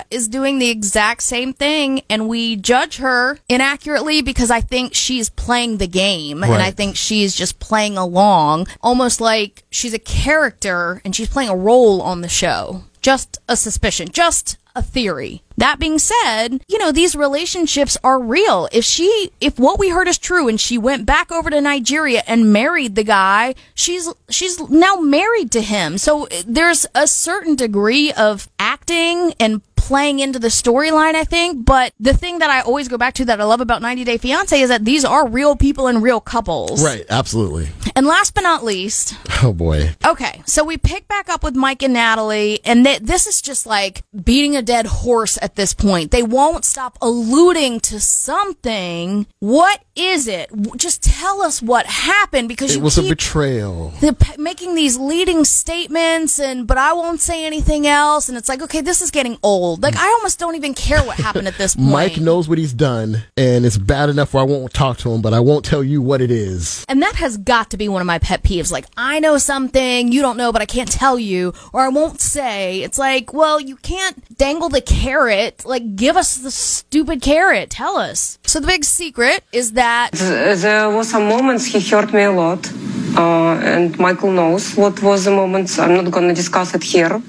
is 0.10 0.28
doing 0.28 0.60
the 0.60 0.70
exact 0.70 1.24
same 1.24 1.54
thing 1.54 2.02
and 2.10 2.28
we 2.30 2.56
judge 2.56 2.98
her 2.98 3.40
inaccurately 3.50 4.22
because 4.22 4.50
I 4.50 4.62
think 4.62 4.94
she's 4.94 5.30
playing 5.30 5.78
the 5.78 5.88
game 5.88 6.44
and 6.44 6.54
I 6.54 6.72
think 6.72 6.96
she's 6.96 7.36
just 7.36 7.60
playing 7.60 7.98
along 7.98 8.68
almost 8.82 9.20
like 9.22 9.64
she's 9.70 9.94
a 9.94 10.00
character 10.00 11.02
and 11.04 11.16
she's 11.16 11.30
playing 11.30 11.50
a 11.50 11.56
role 11.56 12.02
on 12.02 12.22
the 12.22 12.30
show. 12.30 12.84
Just 13.02 13.40
a 13.50 13.58
suspicion, 13.58 14.08
just 14.12 14.58
a 14.76 14.82
theory. 14.82 15.43
That 15.58 15.80
being 15.80 16.00
said, 16.00 16.62
you 16.68 16.78
know, 16.80 16.92
these 16.92 17.16
relationships 17.16 17.98
are 18.04 18.20
real. 18.20 18.68
If 18.72 18.84
she, 18.84 19.32
if 19.40 19.60
what 19.60 19.80
we 19.80 19.90
heard 19.90 20.08
is 20.08 20.18
true 20.18 20.48
and 20.48 20.60
she 20.60 20.78
went 20.78 21.06
back 21.06 21.32
over 21.32 21.50
to 21.50 21.62
Nigeria 21.62 22.24
and 22.28 22.52
married 22.52 22.96
the 22.96 23.04
guy, 23.04 23.56
she's, 23.74 24.10
she's 24.30 24.60
now 24.70 24.96
married 24.96 25.52
to 25.52 25.62
him. 25.62 25.98
So 25.98 26.26
uh, 26.26 26.44
there's 26.46 26.86
a 26.96 27.08
certain 27.08 27.56
degree 27.56 28.12
of 28.14 28.50
acting 28.60 29.34
and 29.40 29.62
playing 29.84 30.20
into 30.20 30.40
the 30.40 30.48
storyline, 30.48 31.16
I 31.16 31.26
think. 31.26 31.66
But 31.66 31.94
the 32.00 32.14
thing 32.14 32.40
that 32.40 32.50
I 32.50 32.62
always 32.62 32.88
go 32.88 32.98
back 32.98 33.14
to 33.16 33.26
that 33.26 33.42
I 33.42 33.44
love 33.44 33.60
about 33.62 33.82
90 33.82 34.04
Day 34.06 34.18
Fiance 34.18 34.60
is 34.60 34.70
that 34.70 34.86
these 34.86 35.04
are 35.04 35.28
real 35.28 35.56
people 35.56 35.88
and 35.88 36.02
real 36.02 36.22
couples. 36.22 36.84
Right. 36.84 37.06
Absolutely. 37.10 37.68
And 37.96 38.08
last 38.08 38.34
but 38.34 38.42
not 38.42 38.64
least, 38.64 39.16
Oh 39.44 39.52
boy. 39.54 39.92
Okay, 40.06 40.42
so 40.46 40.64
we 40.64 40.78
pick 40.78 41.08
back 41.10 41.28
up 41.30 41.44
with 41.44 41.54
Mike 41.56 41.84
and 41.84 41.94
Natalie, 41.94 42.60
and 42.64 42.86
th- 42.86 43.02
this 43.02 43.28
is 43.28 43.42
just 43.42 43.66
like 43.66 44.04
beating 44.24 44.56
a 44.56 44.62
dead 44.62 44.86
horse 44.86 45.38
at 45.42 45.56
this 45.56 45.74
point. 45.74 46.12
They 46.12 46.24
won't 46.24 46.64
stop 46.66 46.98
alluding 47.02 47.82
to 47.82 48.00
something. 48.00 49.28
What 49.40 49.84
is 49.96 50.28
it? 50.28 50.50
Just 50.78 51.04
tell 51.04 51.42
us 51.42 51.62
what 51.62 51.86
happened 51.86 52.48
because 52.48 52.72
It 52.72 52.78
you 52.78 52.84
was 52.84 52.98
a 52.98 53.04
betrayal. 53.04 53.90
the, 54.00 54.16
making 54.38 54.76
these 54.76 54.98
leading 54.98 55.44
statements, 55.46 56.40
and 56.40 56.66
but 56.66 56.78
I 56.78 56.94
won't 56.94 57.20
say 57.20 57.46
anything 57.46 57.86
else. 57.86 58.30
And 58.30 58.38
it's 58.38 58.50
like, 58.50 58.62
okay, 58.62 58.82
this 58.82 59.02
is 59.02 59.12
getting 59.12 59.38
old. 59.44 59.73
Like 59.82 59.96
I 59.96 60.08
almost 60.08 60.40
don't 60.40 60.56
even 60.56 60.74
care 60.74 61.02
what 61.04 61.18
happened 61.18 61.48
at 61.48 61.58
this 61.58 61.76
point. 61.78 61.90
Mike 61.90 62.18
knows 62.18 62.48
what 62.50 62.58
he's 62.58 62.74
done, 62.74 63.24
and 63.38 63.66
it's 63.66 63.78
bad 63.78 64.10
enough 64.10 64.34
where 64.34 64.44
I 64.44 64.46
won't 64.46 64.74
talk 64.74 64.98
to 65.00 65.12
him, 65.12 65.22
but 65.22 65.34
I 65.34 65.40
won't 65.40 65.66
tell 65.66 65.84
you 65.84 66.02
what 66.02 66.22
it 66.22 66.32
is. 66.32 66.86
And 66.88 67.02
that 67.02 67.16
has 67.16 67.38
got 67.38 67.70
to 67.72 67.78
be 67.78 67.88
one 67.90 68.02
of 68.02 68.08
my 68.08 68.20
pet 68.20 68.44
peeves. 68.44 68.72
Like, 68.72 68.86
I 68.98 69.20
know 69.20 69.38
something 69.38 70.12
you 70.12 70.22
don't 70.22 70.38
know, 70.38 70.52
but 70.52 70.62
I 70.62 70.66
can't 70.66 70.92
tell 70.92 71.18
you, 71.20 71.54
or 71.74 71.82
I 71.82 71.90
won't 71.90 72.22
say. 72.22 72.82
It's 72.84 72.98
like, 72.98 73.34
well, 73.34 73.60
you 73.60 73.76
can't 73.78 74.38
dangle 74.38 74.70
the 74.70 74.82
carrot. 74.82 75.66
Like, 75.66 75.96
give 75.96 76.16
us 76.18 76.38
the 76.38 76.52
stupid 76.52 77.22
carrot. 77.22 77.70
Tell 77.70 77.98
us. 77.98 78.38
So 78.46 78.60
the 78.60 78.68
big 78.68 78.84
secret 78.86 79.44
is 79.52 79.74
that 79.74 80.12
There 80.14 80.90
was 80.90 81.10
some 81.10 81.28
moments 81.28 81.66
he 81.66 81.80
hurt 81.80 82.14
me 82.14 82.24
a 82.24 82.32
lot, 82.32 82.72
uh, 83.18 83.56
and 83.74 83.98
Michael 84.00 84.32
knows 84.32 84.76
what 84.76 85.02
was 85.02 85.26
the 85.26 85.32
moments. 85.32 85.80
I'm 85.80 85.94
not 85.96 86.12
gonna 86.12 86.34
discuss 86.34 86.74
it 86.76 86.84
here. 86.84 87.22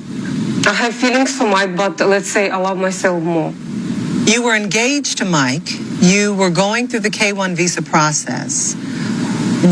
I 0.67 0.73
have 0.73 0.95
feelings 0.95 1.37
for 1.37 1.47
Mike, 1.47 1.77
but 1.77 2.01
let's 2.01 2.31
say 2.31 2.49
I 2.49 2.57
love 2.57 2.79
myself 2.79 3.23
more. 3.23 3.53
You 4.25 4.43
were 4.45 4.57
engaged 4.57 5.19
to 5.19 5.27
Mike. 5.27 5.69
You 6.01 6.35
were 6.35 6.49
going 6.49 6.89
through 6.89 7.01
the 7.01 7.11
K1 7.11 7.55
visa 7.55 7.83
process. 7.83 8.75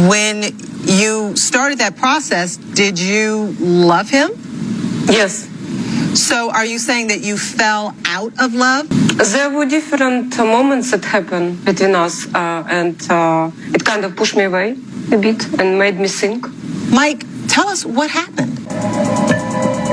When 0.09 0.43
you 0.85 1.35
started 1.37 1.79
that 1.79 1.97
process, 1.97 2.59
did 2.59 2.99
you 2.99 3.57
love 3.59 4.11
him? 4.11 4.33
Yes. 5.09 5.49
So 6.15 6.51
are 6.51 6.67
you 6.67 6.79
saying 6.79 7.07
that 7.07 7.23
you 7.23 7.39
fell 7.39 7.97
out 8.05 8.35
of 8.39 8.53
love? 8.53 8.87
There 9.17 9.49
were 9.49 9.65
different 9.65 10.39
uh, 10.39 10.45
moments 10.45 10.91
that 10.91 11.05
happened 11.07 11.65
between 11.65 11.95
us, 11.95 12.27
uh, 12.35 12.65
and 12.69 13.01
uh, 13.11 13.51
it 13.73 13.83
kind 13.85 14.05
of 14.05 14.15
pushed 14.15 14.37
me 14.37 14.45
away 14.45 14.77
a 15.11 15.17
bit 15.17 15.59
and 15.59 15.79
made 15.79 15.99
me 15.99 16.09
think. 16.09 16.47
Mike, 16.91 17.25
tell 17.49 17.69
us 17.69 17.87
what 17.87 18.11
happened. 18.11 18.62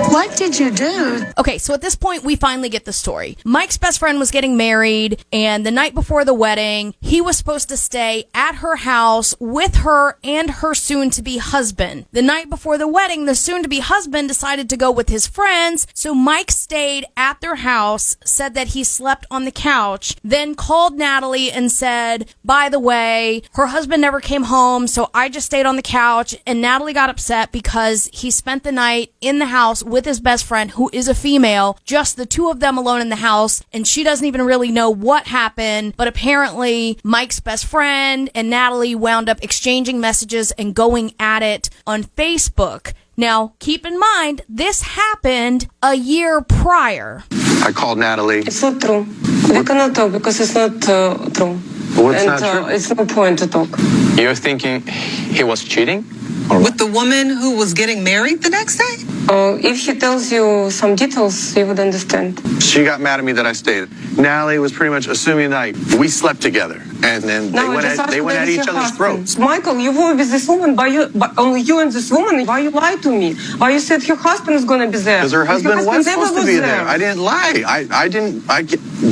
What 0.09 0.35
did 0.35 0.57
you 0.57 0.71
do? 0.71 1.23
Okay, 1.37 1.59
so 1.59 1.75
at 1.75 1.81
this 1.81 1.95
point, 1.95 2.23
we 2.23 2.35
finally 2.35 2.69
get 2.69 2.83
the 2.83 2.91
story. 2.91 3.37
Mike's 3.45 3.77
best 3.77 3.99
friend 3.99 4.17
was 4.17 4.31
getting 4.31 4.57
married, 4.57 5.23
and 5.31 5.63
the 5.63 5.69
night 5.69 5.93
before 5.93 6.25
the 6.25 6.33
wedding, 6.33 6.95
he 6.99 7.21
was 7.21 7.37
supposed 7.37 7.69
to 7.69 7.77
stay 7.77 8.25
at 8.33 8.55
her 8.55 8.77
house 8.77 9.35
with 9.39 9.75
her 9.75 10.17
and 10.23 10.49
her 10.49 10.73
soon 10.73 11.11
to 11.11 11.21
be 11.21 11.37
husband. 11.37 12.07
The 12.11 12.23
night 12.23 12.49
before 12.49 12.79
the 12.79 12.87
wedding, 12.87 13.25
the 13.25 13.35
soon 13.35 13.61
to 13.61 13.69
be 13.69 13.81
husband 13.81 14.27
decided 14.27 14.67
to 14.71 14.77
go 14.77 14.89
with 14.89 15.09
his 15.09 15.27
friends, 15.27 15.85
so 15.93 16.15
Mike 16.15 16.49
stayed 16.49 17.05
at 17.15 17.39
their 17.39 17.55
house, 17.55 18.17
said 18.25 18.55
that 18.55 18.69
he 18.69 18.83
slept 18.83 19.27
on 19.29 19.45
the 19.45 19.51
couch, 19.51 20.15
then 20.23 20.55
called 20.55 20.97
Natalie 20.97 21.51
and 21.51 21.71
said, 21.71 22.33
by 22.43 22.67
the 22.67 22.79
way, 22.79 23.43
her 23.53 23.67
husband 23.67 24.01
never 24.01 24.19
came 24.19 24.43
home, 24.43 24.87
so 24.87 25.11
I 25.13 25.29
just 25.29 25.45
stayed 25.45 25.67
on 25.67 25.75
the 25.75 25.83
couch, 25.83 26.35
and 26.47 26.61
Natalie 26.61 26.93
got 26.93 27.11
upset 27.11 27.51
because 27.51 28.09
he 28.11 28.31
spent 28.31 28.63
the 28.63 28.71
night 28.71 29.13
in 29.21 29.37
the 29.37 29.45
house 29.45 29.83
with 29.83 29.98
his 30.05 30.19
best 30.19 30.45
friend, 30.45 30.71
who 30.71 30.89
is 30.93 31.07
a 31.07 31.15
female, 31.15 31.77
just 31.83 32.17
the 32.17 32.25
two 32.25 32.49
of 32.49 32.59
them 32.59 32.77
alone 32.77 33.01
in 33.01 33.09
the 33.09 33.17
house, 33.17 33.63
and 33.73 33.87
she 33.87 34.03
doesn't 34.03 34.25
even 34.25 34.41
really 34.41 34.71
know 34.71 34.89
what 34.89 35.27
happened. 35.27 35.93
But 35.97 36.07
apparently, 36.07 36.99
Mike's 37.03 37.39
best 37.39 37.65
friend 37.65 38.29
and 38.35 38.49
Natalie 38.49 38.95
wound 38.95 39.29
up 39.29 39.43
exchanging 39.43 39.99
messages 39.99 40.51
and 40.51 40.75
going 40.75 41.13
at 41.19 41.43
it 41.43 41.69
on 41.85 42.03
Facebook. 42.03 42.93
Now, 43.17 43.53
keep 43.59 43.85
in 43.85 43.99
mind, 43.99 44.43
this 44.47 44.81
happened 44.81 45.67
a 45.83 45.93
year 45.93 46.41
prior. 46.41 47.23
I 47.63 47.71
called 47.73 47.97
Natalie. 47.97 48.39
It's 48.39 48.61
not 48.61 48.79
true. 48.79 49.05
We 49.49 49.63
cannot 49.65 49.93
talk 49.93 50.13
because 50.13 50.39
it's 50.39 50.55
not 50.55 50.87
uh, 50.87 51.29
true. 51.33 51.55
What's 52.01 52.19
and 52.19 52.27
not 52.27 52.41
uh, 52.41 52.53
true? 52.53 52.67
it's 52.73 52.89
no 52.89 53.05
point 53.05 53.39
to 53.39 53.47
talk. 53.47 53.67
You're 54.15 54.35
thinking 54.35 54.87
he 54.87 55.43
was 55.43 55.63
cheating? 55.63 56.05
With 56.49 56.77
the 56.79 56.87
woman 56.87 57.29
who 57.29 57.57
was 57.57 57.75
getting 57.75 58.03
married 58.03 58.41
the 58.41 58.49
next 58.49 58.77
day? 58.77 59.05
Uh, 59.29 59.59
if 59.61 59.85
he 59.85 59.93
tells 59.99 60.31
you 60.31 60.71
some 60.71 60.95
details, 60.95 61.55
you 61.55 61.67
would 61.67 61.79
understand. 61.79 62.41
She 62.61 62.83
got 62.83 62.99
mad 62.99 63.19
at 63.19 63.25
me 63.25 63.33
that 63.33 63.45
I 63.45 63.53
stayed. 63.53 63.87
Natalie 64.17 64.57
was 64.57 64.71
pretty 64.71 64.89
much 64.89 65.05
assuming 65.05 65.51
that 65.51 65.75
we 65.99 66.07
slept 66.07 66.41
together, 66.41 66.81
and 67.03 67.23
then 67.23 67.51
they 67.51 67.69
went 67.69 67.81
just 67.83 67.99
at, 67.99 68.09
they 68.09 68.21
went 68.21 68.39
at 68.39 68.49
each 68.49 68.55
your 68.55 68.69
other's 68.71 68.89
husband. 68.89 68.97
throats. 68.97 69.37
Michael, 69.37 69.77
you 69.79 69.91
were 69.91 70.15
with 70.15 70.31
this 70.31 70.47
woman, 70.47 70.75
but 70.75 70.91
you, 70.91 71.11
but 71.13 71.37
only 71.37 71.61
you 71.61 71.79
and 71.79 71.91
this 71.91 72.11
woman. 72.11 72.47
Why 72.47 72.59
you 72.61 72.71
lied 72.71 73.03
to 73.03 73.11
me? 73.11 73.35
Why 73.59 73.69
you 73.69 73.79
said 73.79 74.01
her 74.03 74.15
husband 74.15 74.55
is 74.55 74.65
gonna 74.65 74.87
be 74.87 74.97
there? 74.97 75.19
Because 75.19 75.31
her 75.33 75.45
But 75.45 75.61
your 75.61 75.75
husband 75.75 75.87
was 75.87 76.05
never 76.07 76.25
supposed 76.25 76.41
to 76.41 76.47
be 76.47 76.59
was 76.59 76.61
there. 76.61 76.81
I 76.81 76.97
didn't 76.97 77.21
lie. 77.21 77.63
I, 77.65 77.87
I 77.91 78.07
didn't. 78.07 78.49
I 78.49 78.63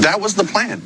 that 0.02 0.20
was 0.20 0.34
the 0.34 0.44
plan. 0.44 0.82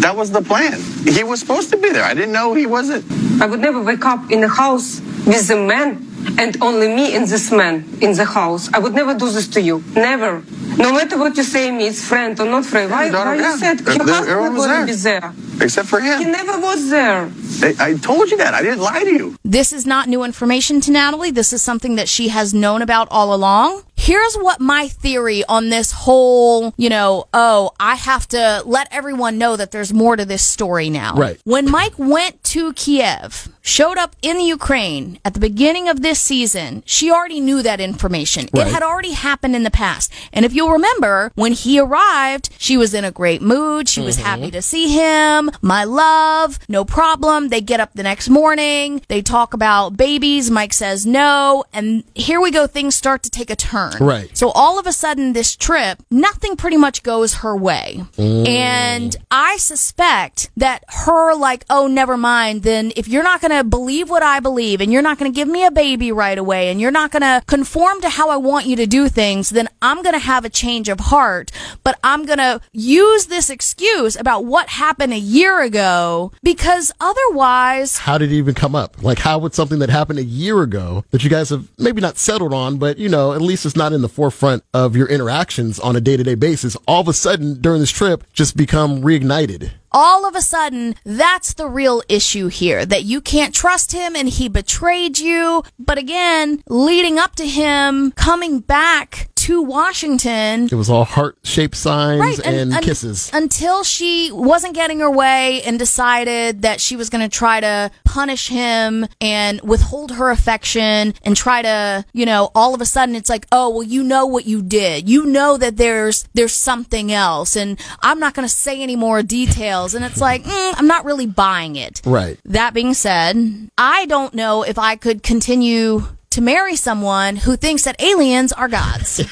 That 0.00 0.14
was 0.14 0.30
the 0.30 0.42
plan. 0.42 0.78
He 1.04 1.24
was 1.24 1.40
supposed 1.40 1.70
to 1.70 1.76
be 1.78 1.90
there. 1.90 2.04
I 2.04 2.12
didn't 2.14 2.32
know 2.32 2.52
he 2.54 2.66
wasn't. 2.66 3.04
I 3.40 3.46
would 3.46 3.60
never 3.60 3.82
wake 3.82 4.04
up 4.04 4.30
in 4.30 4.44
a 4.44 4.48
house 4.48 5.00
with 5.26 5.50
a 5.50 5.56
man 5.56 6.04
and 6.38 6.60
only 6.62 6.88
me 6.88 7.14
and 7.16 7.26
this 7.26 7.50
man 7.50 7.84
in 8.00 8.12
the 8.12 8.24
house. 8.24 8.68
I 8.72 8.78
would 8.78 8.94
never 8.94 9.14
do 9.14 9.30
this 9.30 9.48
to 9.48 9.60
you. 9.60 9.82
Never. 9.94 10.42
No 10.76 10.92
matter 10.92 11.18
what 11.18 11.36
you 11.36 11.42
say 11.42 11.70
me, 11.70 11.86
it's 11.88 12.04
friend 12.06 12.38
or 12.38 12.44
not 12.46 12.64
friend. 12.64 12.90
Why, 12.90 13.10
daughter, 13.10 13.30
why 13.30 13.36
you 13.36 13.56
said 13.58 13.80
Uh, 13.86 13.92
your 13.92 14.04
there- 14.04 14.14
husband 14.14 14.30
everyone 14.30 14.52
is 14.52 14.58
was 14.58 14.66
there. 14.66 14.86
be 14.86 14.92
there? 14.92 15.32
except 15.60 15.88
for 15.88 16.00
him. 16.00 16.18
He 16.20 16.24
never 16.26 16.58
was 16.60 16.88
there. 16.90 17.28
I, 17.62 17.74
I 17.80 17.94
told 17.94 18.30
you 18.30 18.36
that. 18.36 18.54
I 18.54 18.62
didn't 18.62 18.78
lie 18.80 19.02
to 19.02 19.10
you. 19.12 19.36
This 19.44 19.72
is 19.72 19.84
not 19.86 20.08
new 20.08 20.22
information 20.22 20.80
to 20.82 20.92
Natalie. 20.92 21.32
This 21.32 21.52
is 21.52 21.62
something 21.62 21.96
that 21.96 22.08
she 22.08 22.28
has 22.28 22.54
known 22.54 22.80
about 22.82 23.08
all 23.10 23.34
along. 23.34 23.82
Here's 23.98 24.36
what 24.36 24.60
my 24.60 24.86
theory 24.88 25.44
on 25.48 25.70
this 25.70 25.90
whole, 25.90 26.72
you 26.76 26.88
know, 26.88 27.26
oh, 27.34 27.72
I 27.80 27.96
have 27.96 28.28
to 28.28 28.62
let 28.64 28.86
everyone 28.92 29.38
know 29.38 29.56
that 29.56 29.72
there's 29.72 29.92
more 29.92 30.14
to 30.14 30.24
this 30.24 30.46
story 30.46 30.88
now. 30.88 31.14
Right. 31.14 31.38
When 31.44 31.68
Mike 31.68 31.98
went 31.98 32.42
to 32.44 32.72
Kiev, 32.74 33.48
showed 33.60 33.98
up 33.98 34.14
in 34.22 34.38
the 34.38 34.44
Ukraine 34.44 35.18
at 35.24 35.34
the 35.34 35.40
beginning 35.40 35.88
of 35.88 36.00
this 36.00 36.20
season, 36.20 36.84
she 36.86 37.10
already 37.10 37.40
knew 37.40 37.60
that 37.60 37.80
information. 37.80 38.48
Right. 38.54 38.68
It 38.68 38.72
had 38.72 38.84
already 38.84 39.12
happened 39.12 39.56
in 39.56 39.64
the 39.64 39.70
past. 39.70 40.12
And 40.32 40.44
if 40.44 40.54
you'll 40.54 40.70
remember, 40.70 41.32
when 41.34 41.52
he 41.52 41.80
arrived, 41.80 42.50
she 42.56 42.76
was 42.76 42.94
in 42.94 43.04
a 43.04 43.10
great 43.10 43.42
mood. 43.42 43.88
She 43.88 44.00
was 44.00 44.16
mm-hmm. 44.16 44.26
happy 44.26 44.50
to 44.52 44.62
see 44.62 44.88
him. 44.88 45.50
My 45.60 45.82
love, 45.82 46.60
no 46.68 46.84
problem. 46.84 47.48
They 47.48 47.60
get 47.60 47.80
up 47.80 47.92
the 47.94 48.04
next 48.04 48.28
morning. 48.28 49.02
They 49.08 49.22
talk 49.22 49.54
about 49.54 49.96
babies. 49.96 50.50
Mike 50.50 50.72
says 50.72 51.04
no. 51.04 51.64
And 51.72 52.04
here 52.14 52.40
we 52.40 52.52
go. 52.52 52.66
Things 52.68 52.94
start 52.94 53.24
to 53.24 53.30
take 53.30 53.50
a 53.50 53.56
turn. 53.56 53.87
Right. 54.00 54.36
So 54.36 54.50
all 54.50 54.78
of 54.78 54.86
a 54.86 54.92
sudden, 54.92 55.32
this 55.32 55.56
trip, 55.56 56.02
nothing 56.10 56.56
pretty 56.56 56.76
much 56.76 57.02
goes 57.02 57.34
her 57.34 57.56
way. 57.56 58.02
Mm. 58.16 58.48
And 58.48 59.16
I 59.30 59.56
suspect 59.56 60.50
that 60.56 60.84
her, 60.88 61.34
like, 61.34 61.64
oh, 61.70 61.86
never 61.86 62.16
mind, 62.16 62.62
then 62.62 62.92
if 62.96 63.08
you're 63.08 63.22
not 63.22 63.40
going 63.40 63.56
to 63.56 63.64
believe 63.64 64.10
what 64.10 64.22
I 64.22 64.40
believe 64.40 64.80
and 64.80 64.92
you're 64.92 65.02
not 65.02 65.18
going 65.18 65.30
to 65.30 65.34
give 65.34 65.48
me 65.48 65.64
a 65.64 65.70
baby 65.70 66.12
right 66.12 66.38
away 66.38 66.68
and 66.68 66.80
you're 66.80 66.90
not 66.90 67.10
going 67.10 67.22
to 67.22 67.42
conform 67.46 68.00
to 68.00 68.08
how 68.08 68.30
I 68.30 68.36
want 68.36 68.66
you 68.66 68.76
to 68.76 68.86
do 68.86 69.08
things, 69.08 69.50
then 69.50 69.68
I'm 69.82 70.02
going 70.02 70.14
to 70.14 70.18
have 70.18 70.44
a 70.44 70.50
change 70.50 70.88
of 70.88 71.00
heart. 71.00 71.50
But 71.84 71.98
I'm 72.02 72.24
going 72.26 72.38
to 72.38 72.60
use 72.72 73.26
this 73.26 73.50
excuse 73.50 74.16
about 74.16 74.44
what 74.44 74.68
happened 74.68 75.12
a 75.12 75.18
year 75.18 75.60
ago 75.60 76.32
because 76.42 76.92
otherwise, 77.00 77.98
How 77.98 78.18
did 78.18 78.32
it 78.32 78.36
even 78.36 78.54
come 78.54 78.74
up? 78.74 79.02
Like, 79.02 79.18
how 79.18 79.38
would 79.38 79.54
something 79.54 79.78
that 79.80 79.90
happened 79.90 80.18
a 80.18 80.24
year 80.24 80.62
ago 80.62 81.04
that 81.10 81.24
you 81.24 81.30
guys 81.30 81.50
have 81.50 81.68
maybe 81.78 82.00
not 82.00 82.18
settled 82.18 82.52
on, 82.52 82.78
but 82.78 82.98
you 82.98 83.08
know, 83.08 83.32
at 83.32 83.40
least 83.40 83.66
it's 83.66 83.76
not 83.78 83.94
in 83.94 84.02
the 84.02 84.08
forefront 84.08 84.62
of 84.74 84.94
your 84.94 85.08
interactions 85.08 85.80
on 85.80 85.96
a 85.96 86.00
day 86.00 86.16
to 86.16 86.24
day 86.24 86.34
basis, 86.34 86.76
all 86.86 87.00
of 87.00 87.08
a 87.08 87.12
sudden 87.14 87.60
during 87.62 87.80
this 87.80 87.90
trip 87.90 88.24
just 88.32 88.56
become 88.56 89.00
reignited? 89.00 89.70
all 89.90 90.26
of 90.26 90.36
a 90.36 90.40
sudden, 90.40 90.94
that's 91.04 91.54
the 91.54 91.66
real 91.66 92.02
issue 92.08 92.48
here 92.48 92.84
that 92.84 93.04
you 93.04 93.20
can't 93.20 93.54
trust 93.54 93.92
him 93.92 94.14
and 94.14 94.28
he 94.28 94.48
betrayed 94.48 95.18
you. 95.18 95.62
But 95.78 95.98
again, 95.98 96.62
leading 96.68 97.18
up 97.18 97.34
to 97.36 97.46
him 97.46 98.12
coming 98.12 98.60
back 98.60 99.30
to 99.48 99.62
Washington. 99.62 100.64
It 100.64 100.74
was 100.74 100.90
all 100.90 101.06
heart 101.06 101.38
shaped 101.42 101.74
signs 101.74 102.20
Right, 102.20 102.38
and, 102.44 102.74
un- 102.74 102.82
kisses. 102.82 103.30
Until 103.32 103.82
she 103.82 104.30
wasn't 104.30 104.74
getting 104.74 105.00
her 105.00 105.10
way 105.10 105.62
and 105.62 105.78
decided 105.78 106.60
that 106.62 106.82
she 106.82 106.96
was 106.96 107.08
going 107.08 107.26
to 107.26 107.34
try 107.34 107.58
to 107.58 107.90
punish 108.04 108.48
him 108.48 109.06
and 109.22 109.58
withhold 109.62 110.12
her 110.12 110.30
affection 110.30 111.14
and 111.22 111.34
try 111.34 111.62
to, 111.62 112.04
you 112.12 112.26
know, 112.26 112.50
all 112.54 112.74
of 112.74 112.82
a 112.82 112.84
sudden 112.84 113.14
it's 113.14 113.30
like, 113.30 113.46
oh, 113.50 113.70
well, 113.70 113.82
you 113.82 114.04
know 114.04 114.26
what 114.26 114.44
you 114.44 114.60
did. 114.60 115.08
You 115.08 115.24
know 115.24 115.56
that 115.56 115.78
there's 115.78 116.28
there's 116.34 116.52
something 116.52 117.10
else, 117.10 117.56
and 117.56 117.80
I'm 118.02 118.20
not 118.20 118.34
going 118.34 118.46
to 118.46 118.54
say 118.54 118.82
any 118.82 118.96
more 118.96 119.22
details. 119.22 119.94
And 119.94 120.04
it's 120.04 120.20
like, 120.20 120.44
mm, 120.44 120.74
I'm 120.76 120.86
not 120.86 121.06
really 121.06 121.26
buying 121.26 121.76
it. 121.76 122.02
Right. 122.04 122.38
That 122.44 122.74
being 122.74 122.92
said, 122.92 123.70
I 123.78 124.04
don't 124.04 124.34
know 124.34 124.62
if 124.62 124.78
I 124.78 124.96
could 124.96 125.22
continue 125.22 126.06
to 126.38 126.44
marry 126.44 126.76
someone 126.76 127.34
who 127.34 127.56
thinks 127.56 127.82
that 127.82 128.00
aliens 128.00 128.52
are 128.52 128.68
gods. 128.68 129.16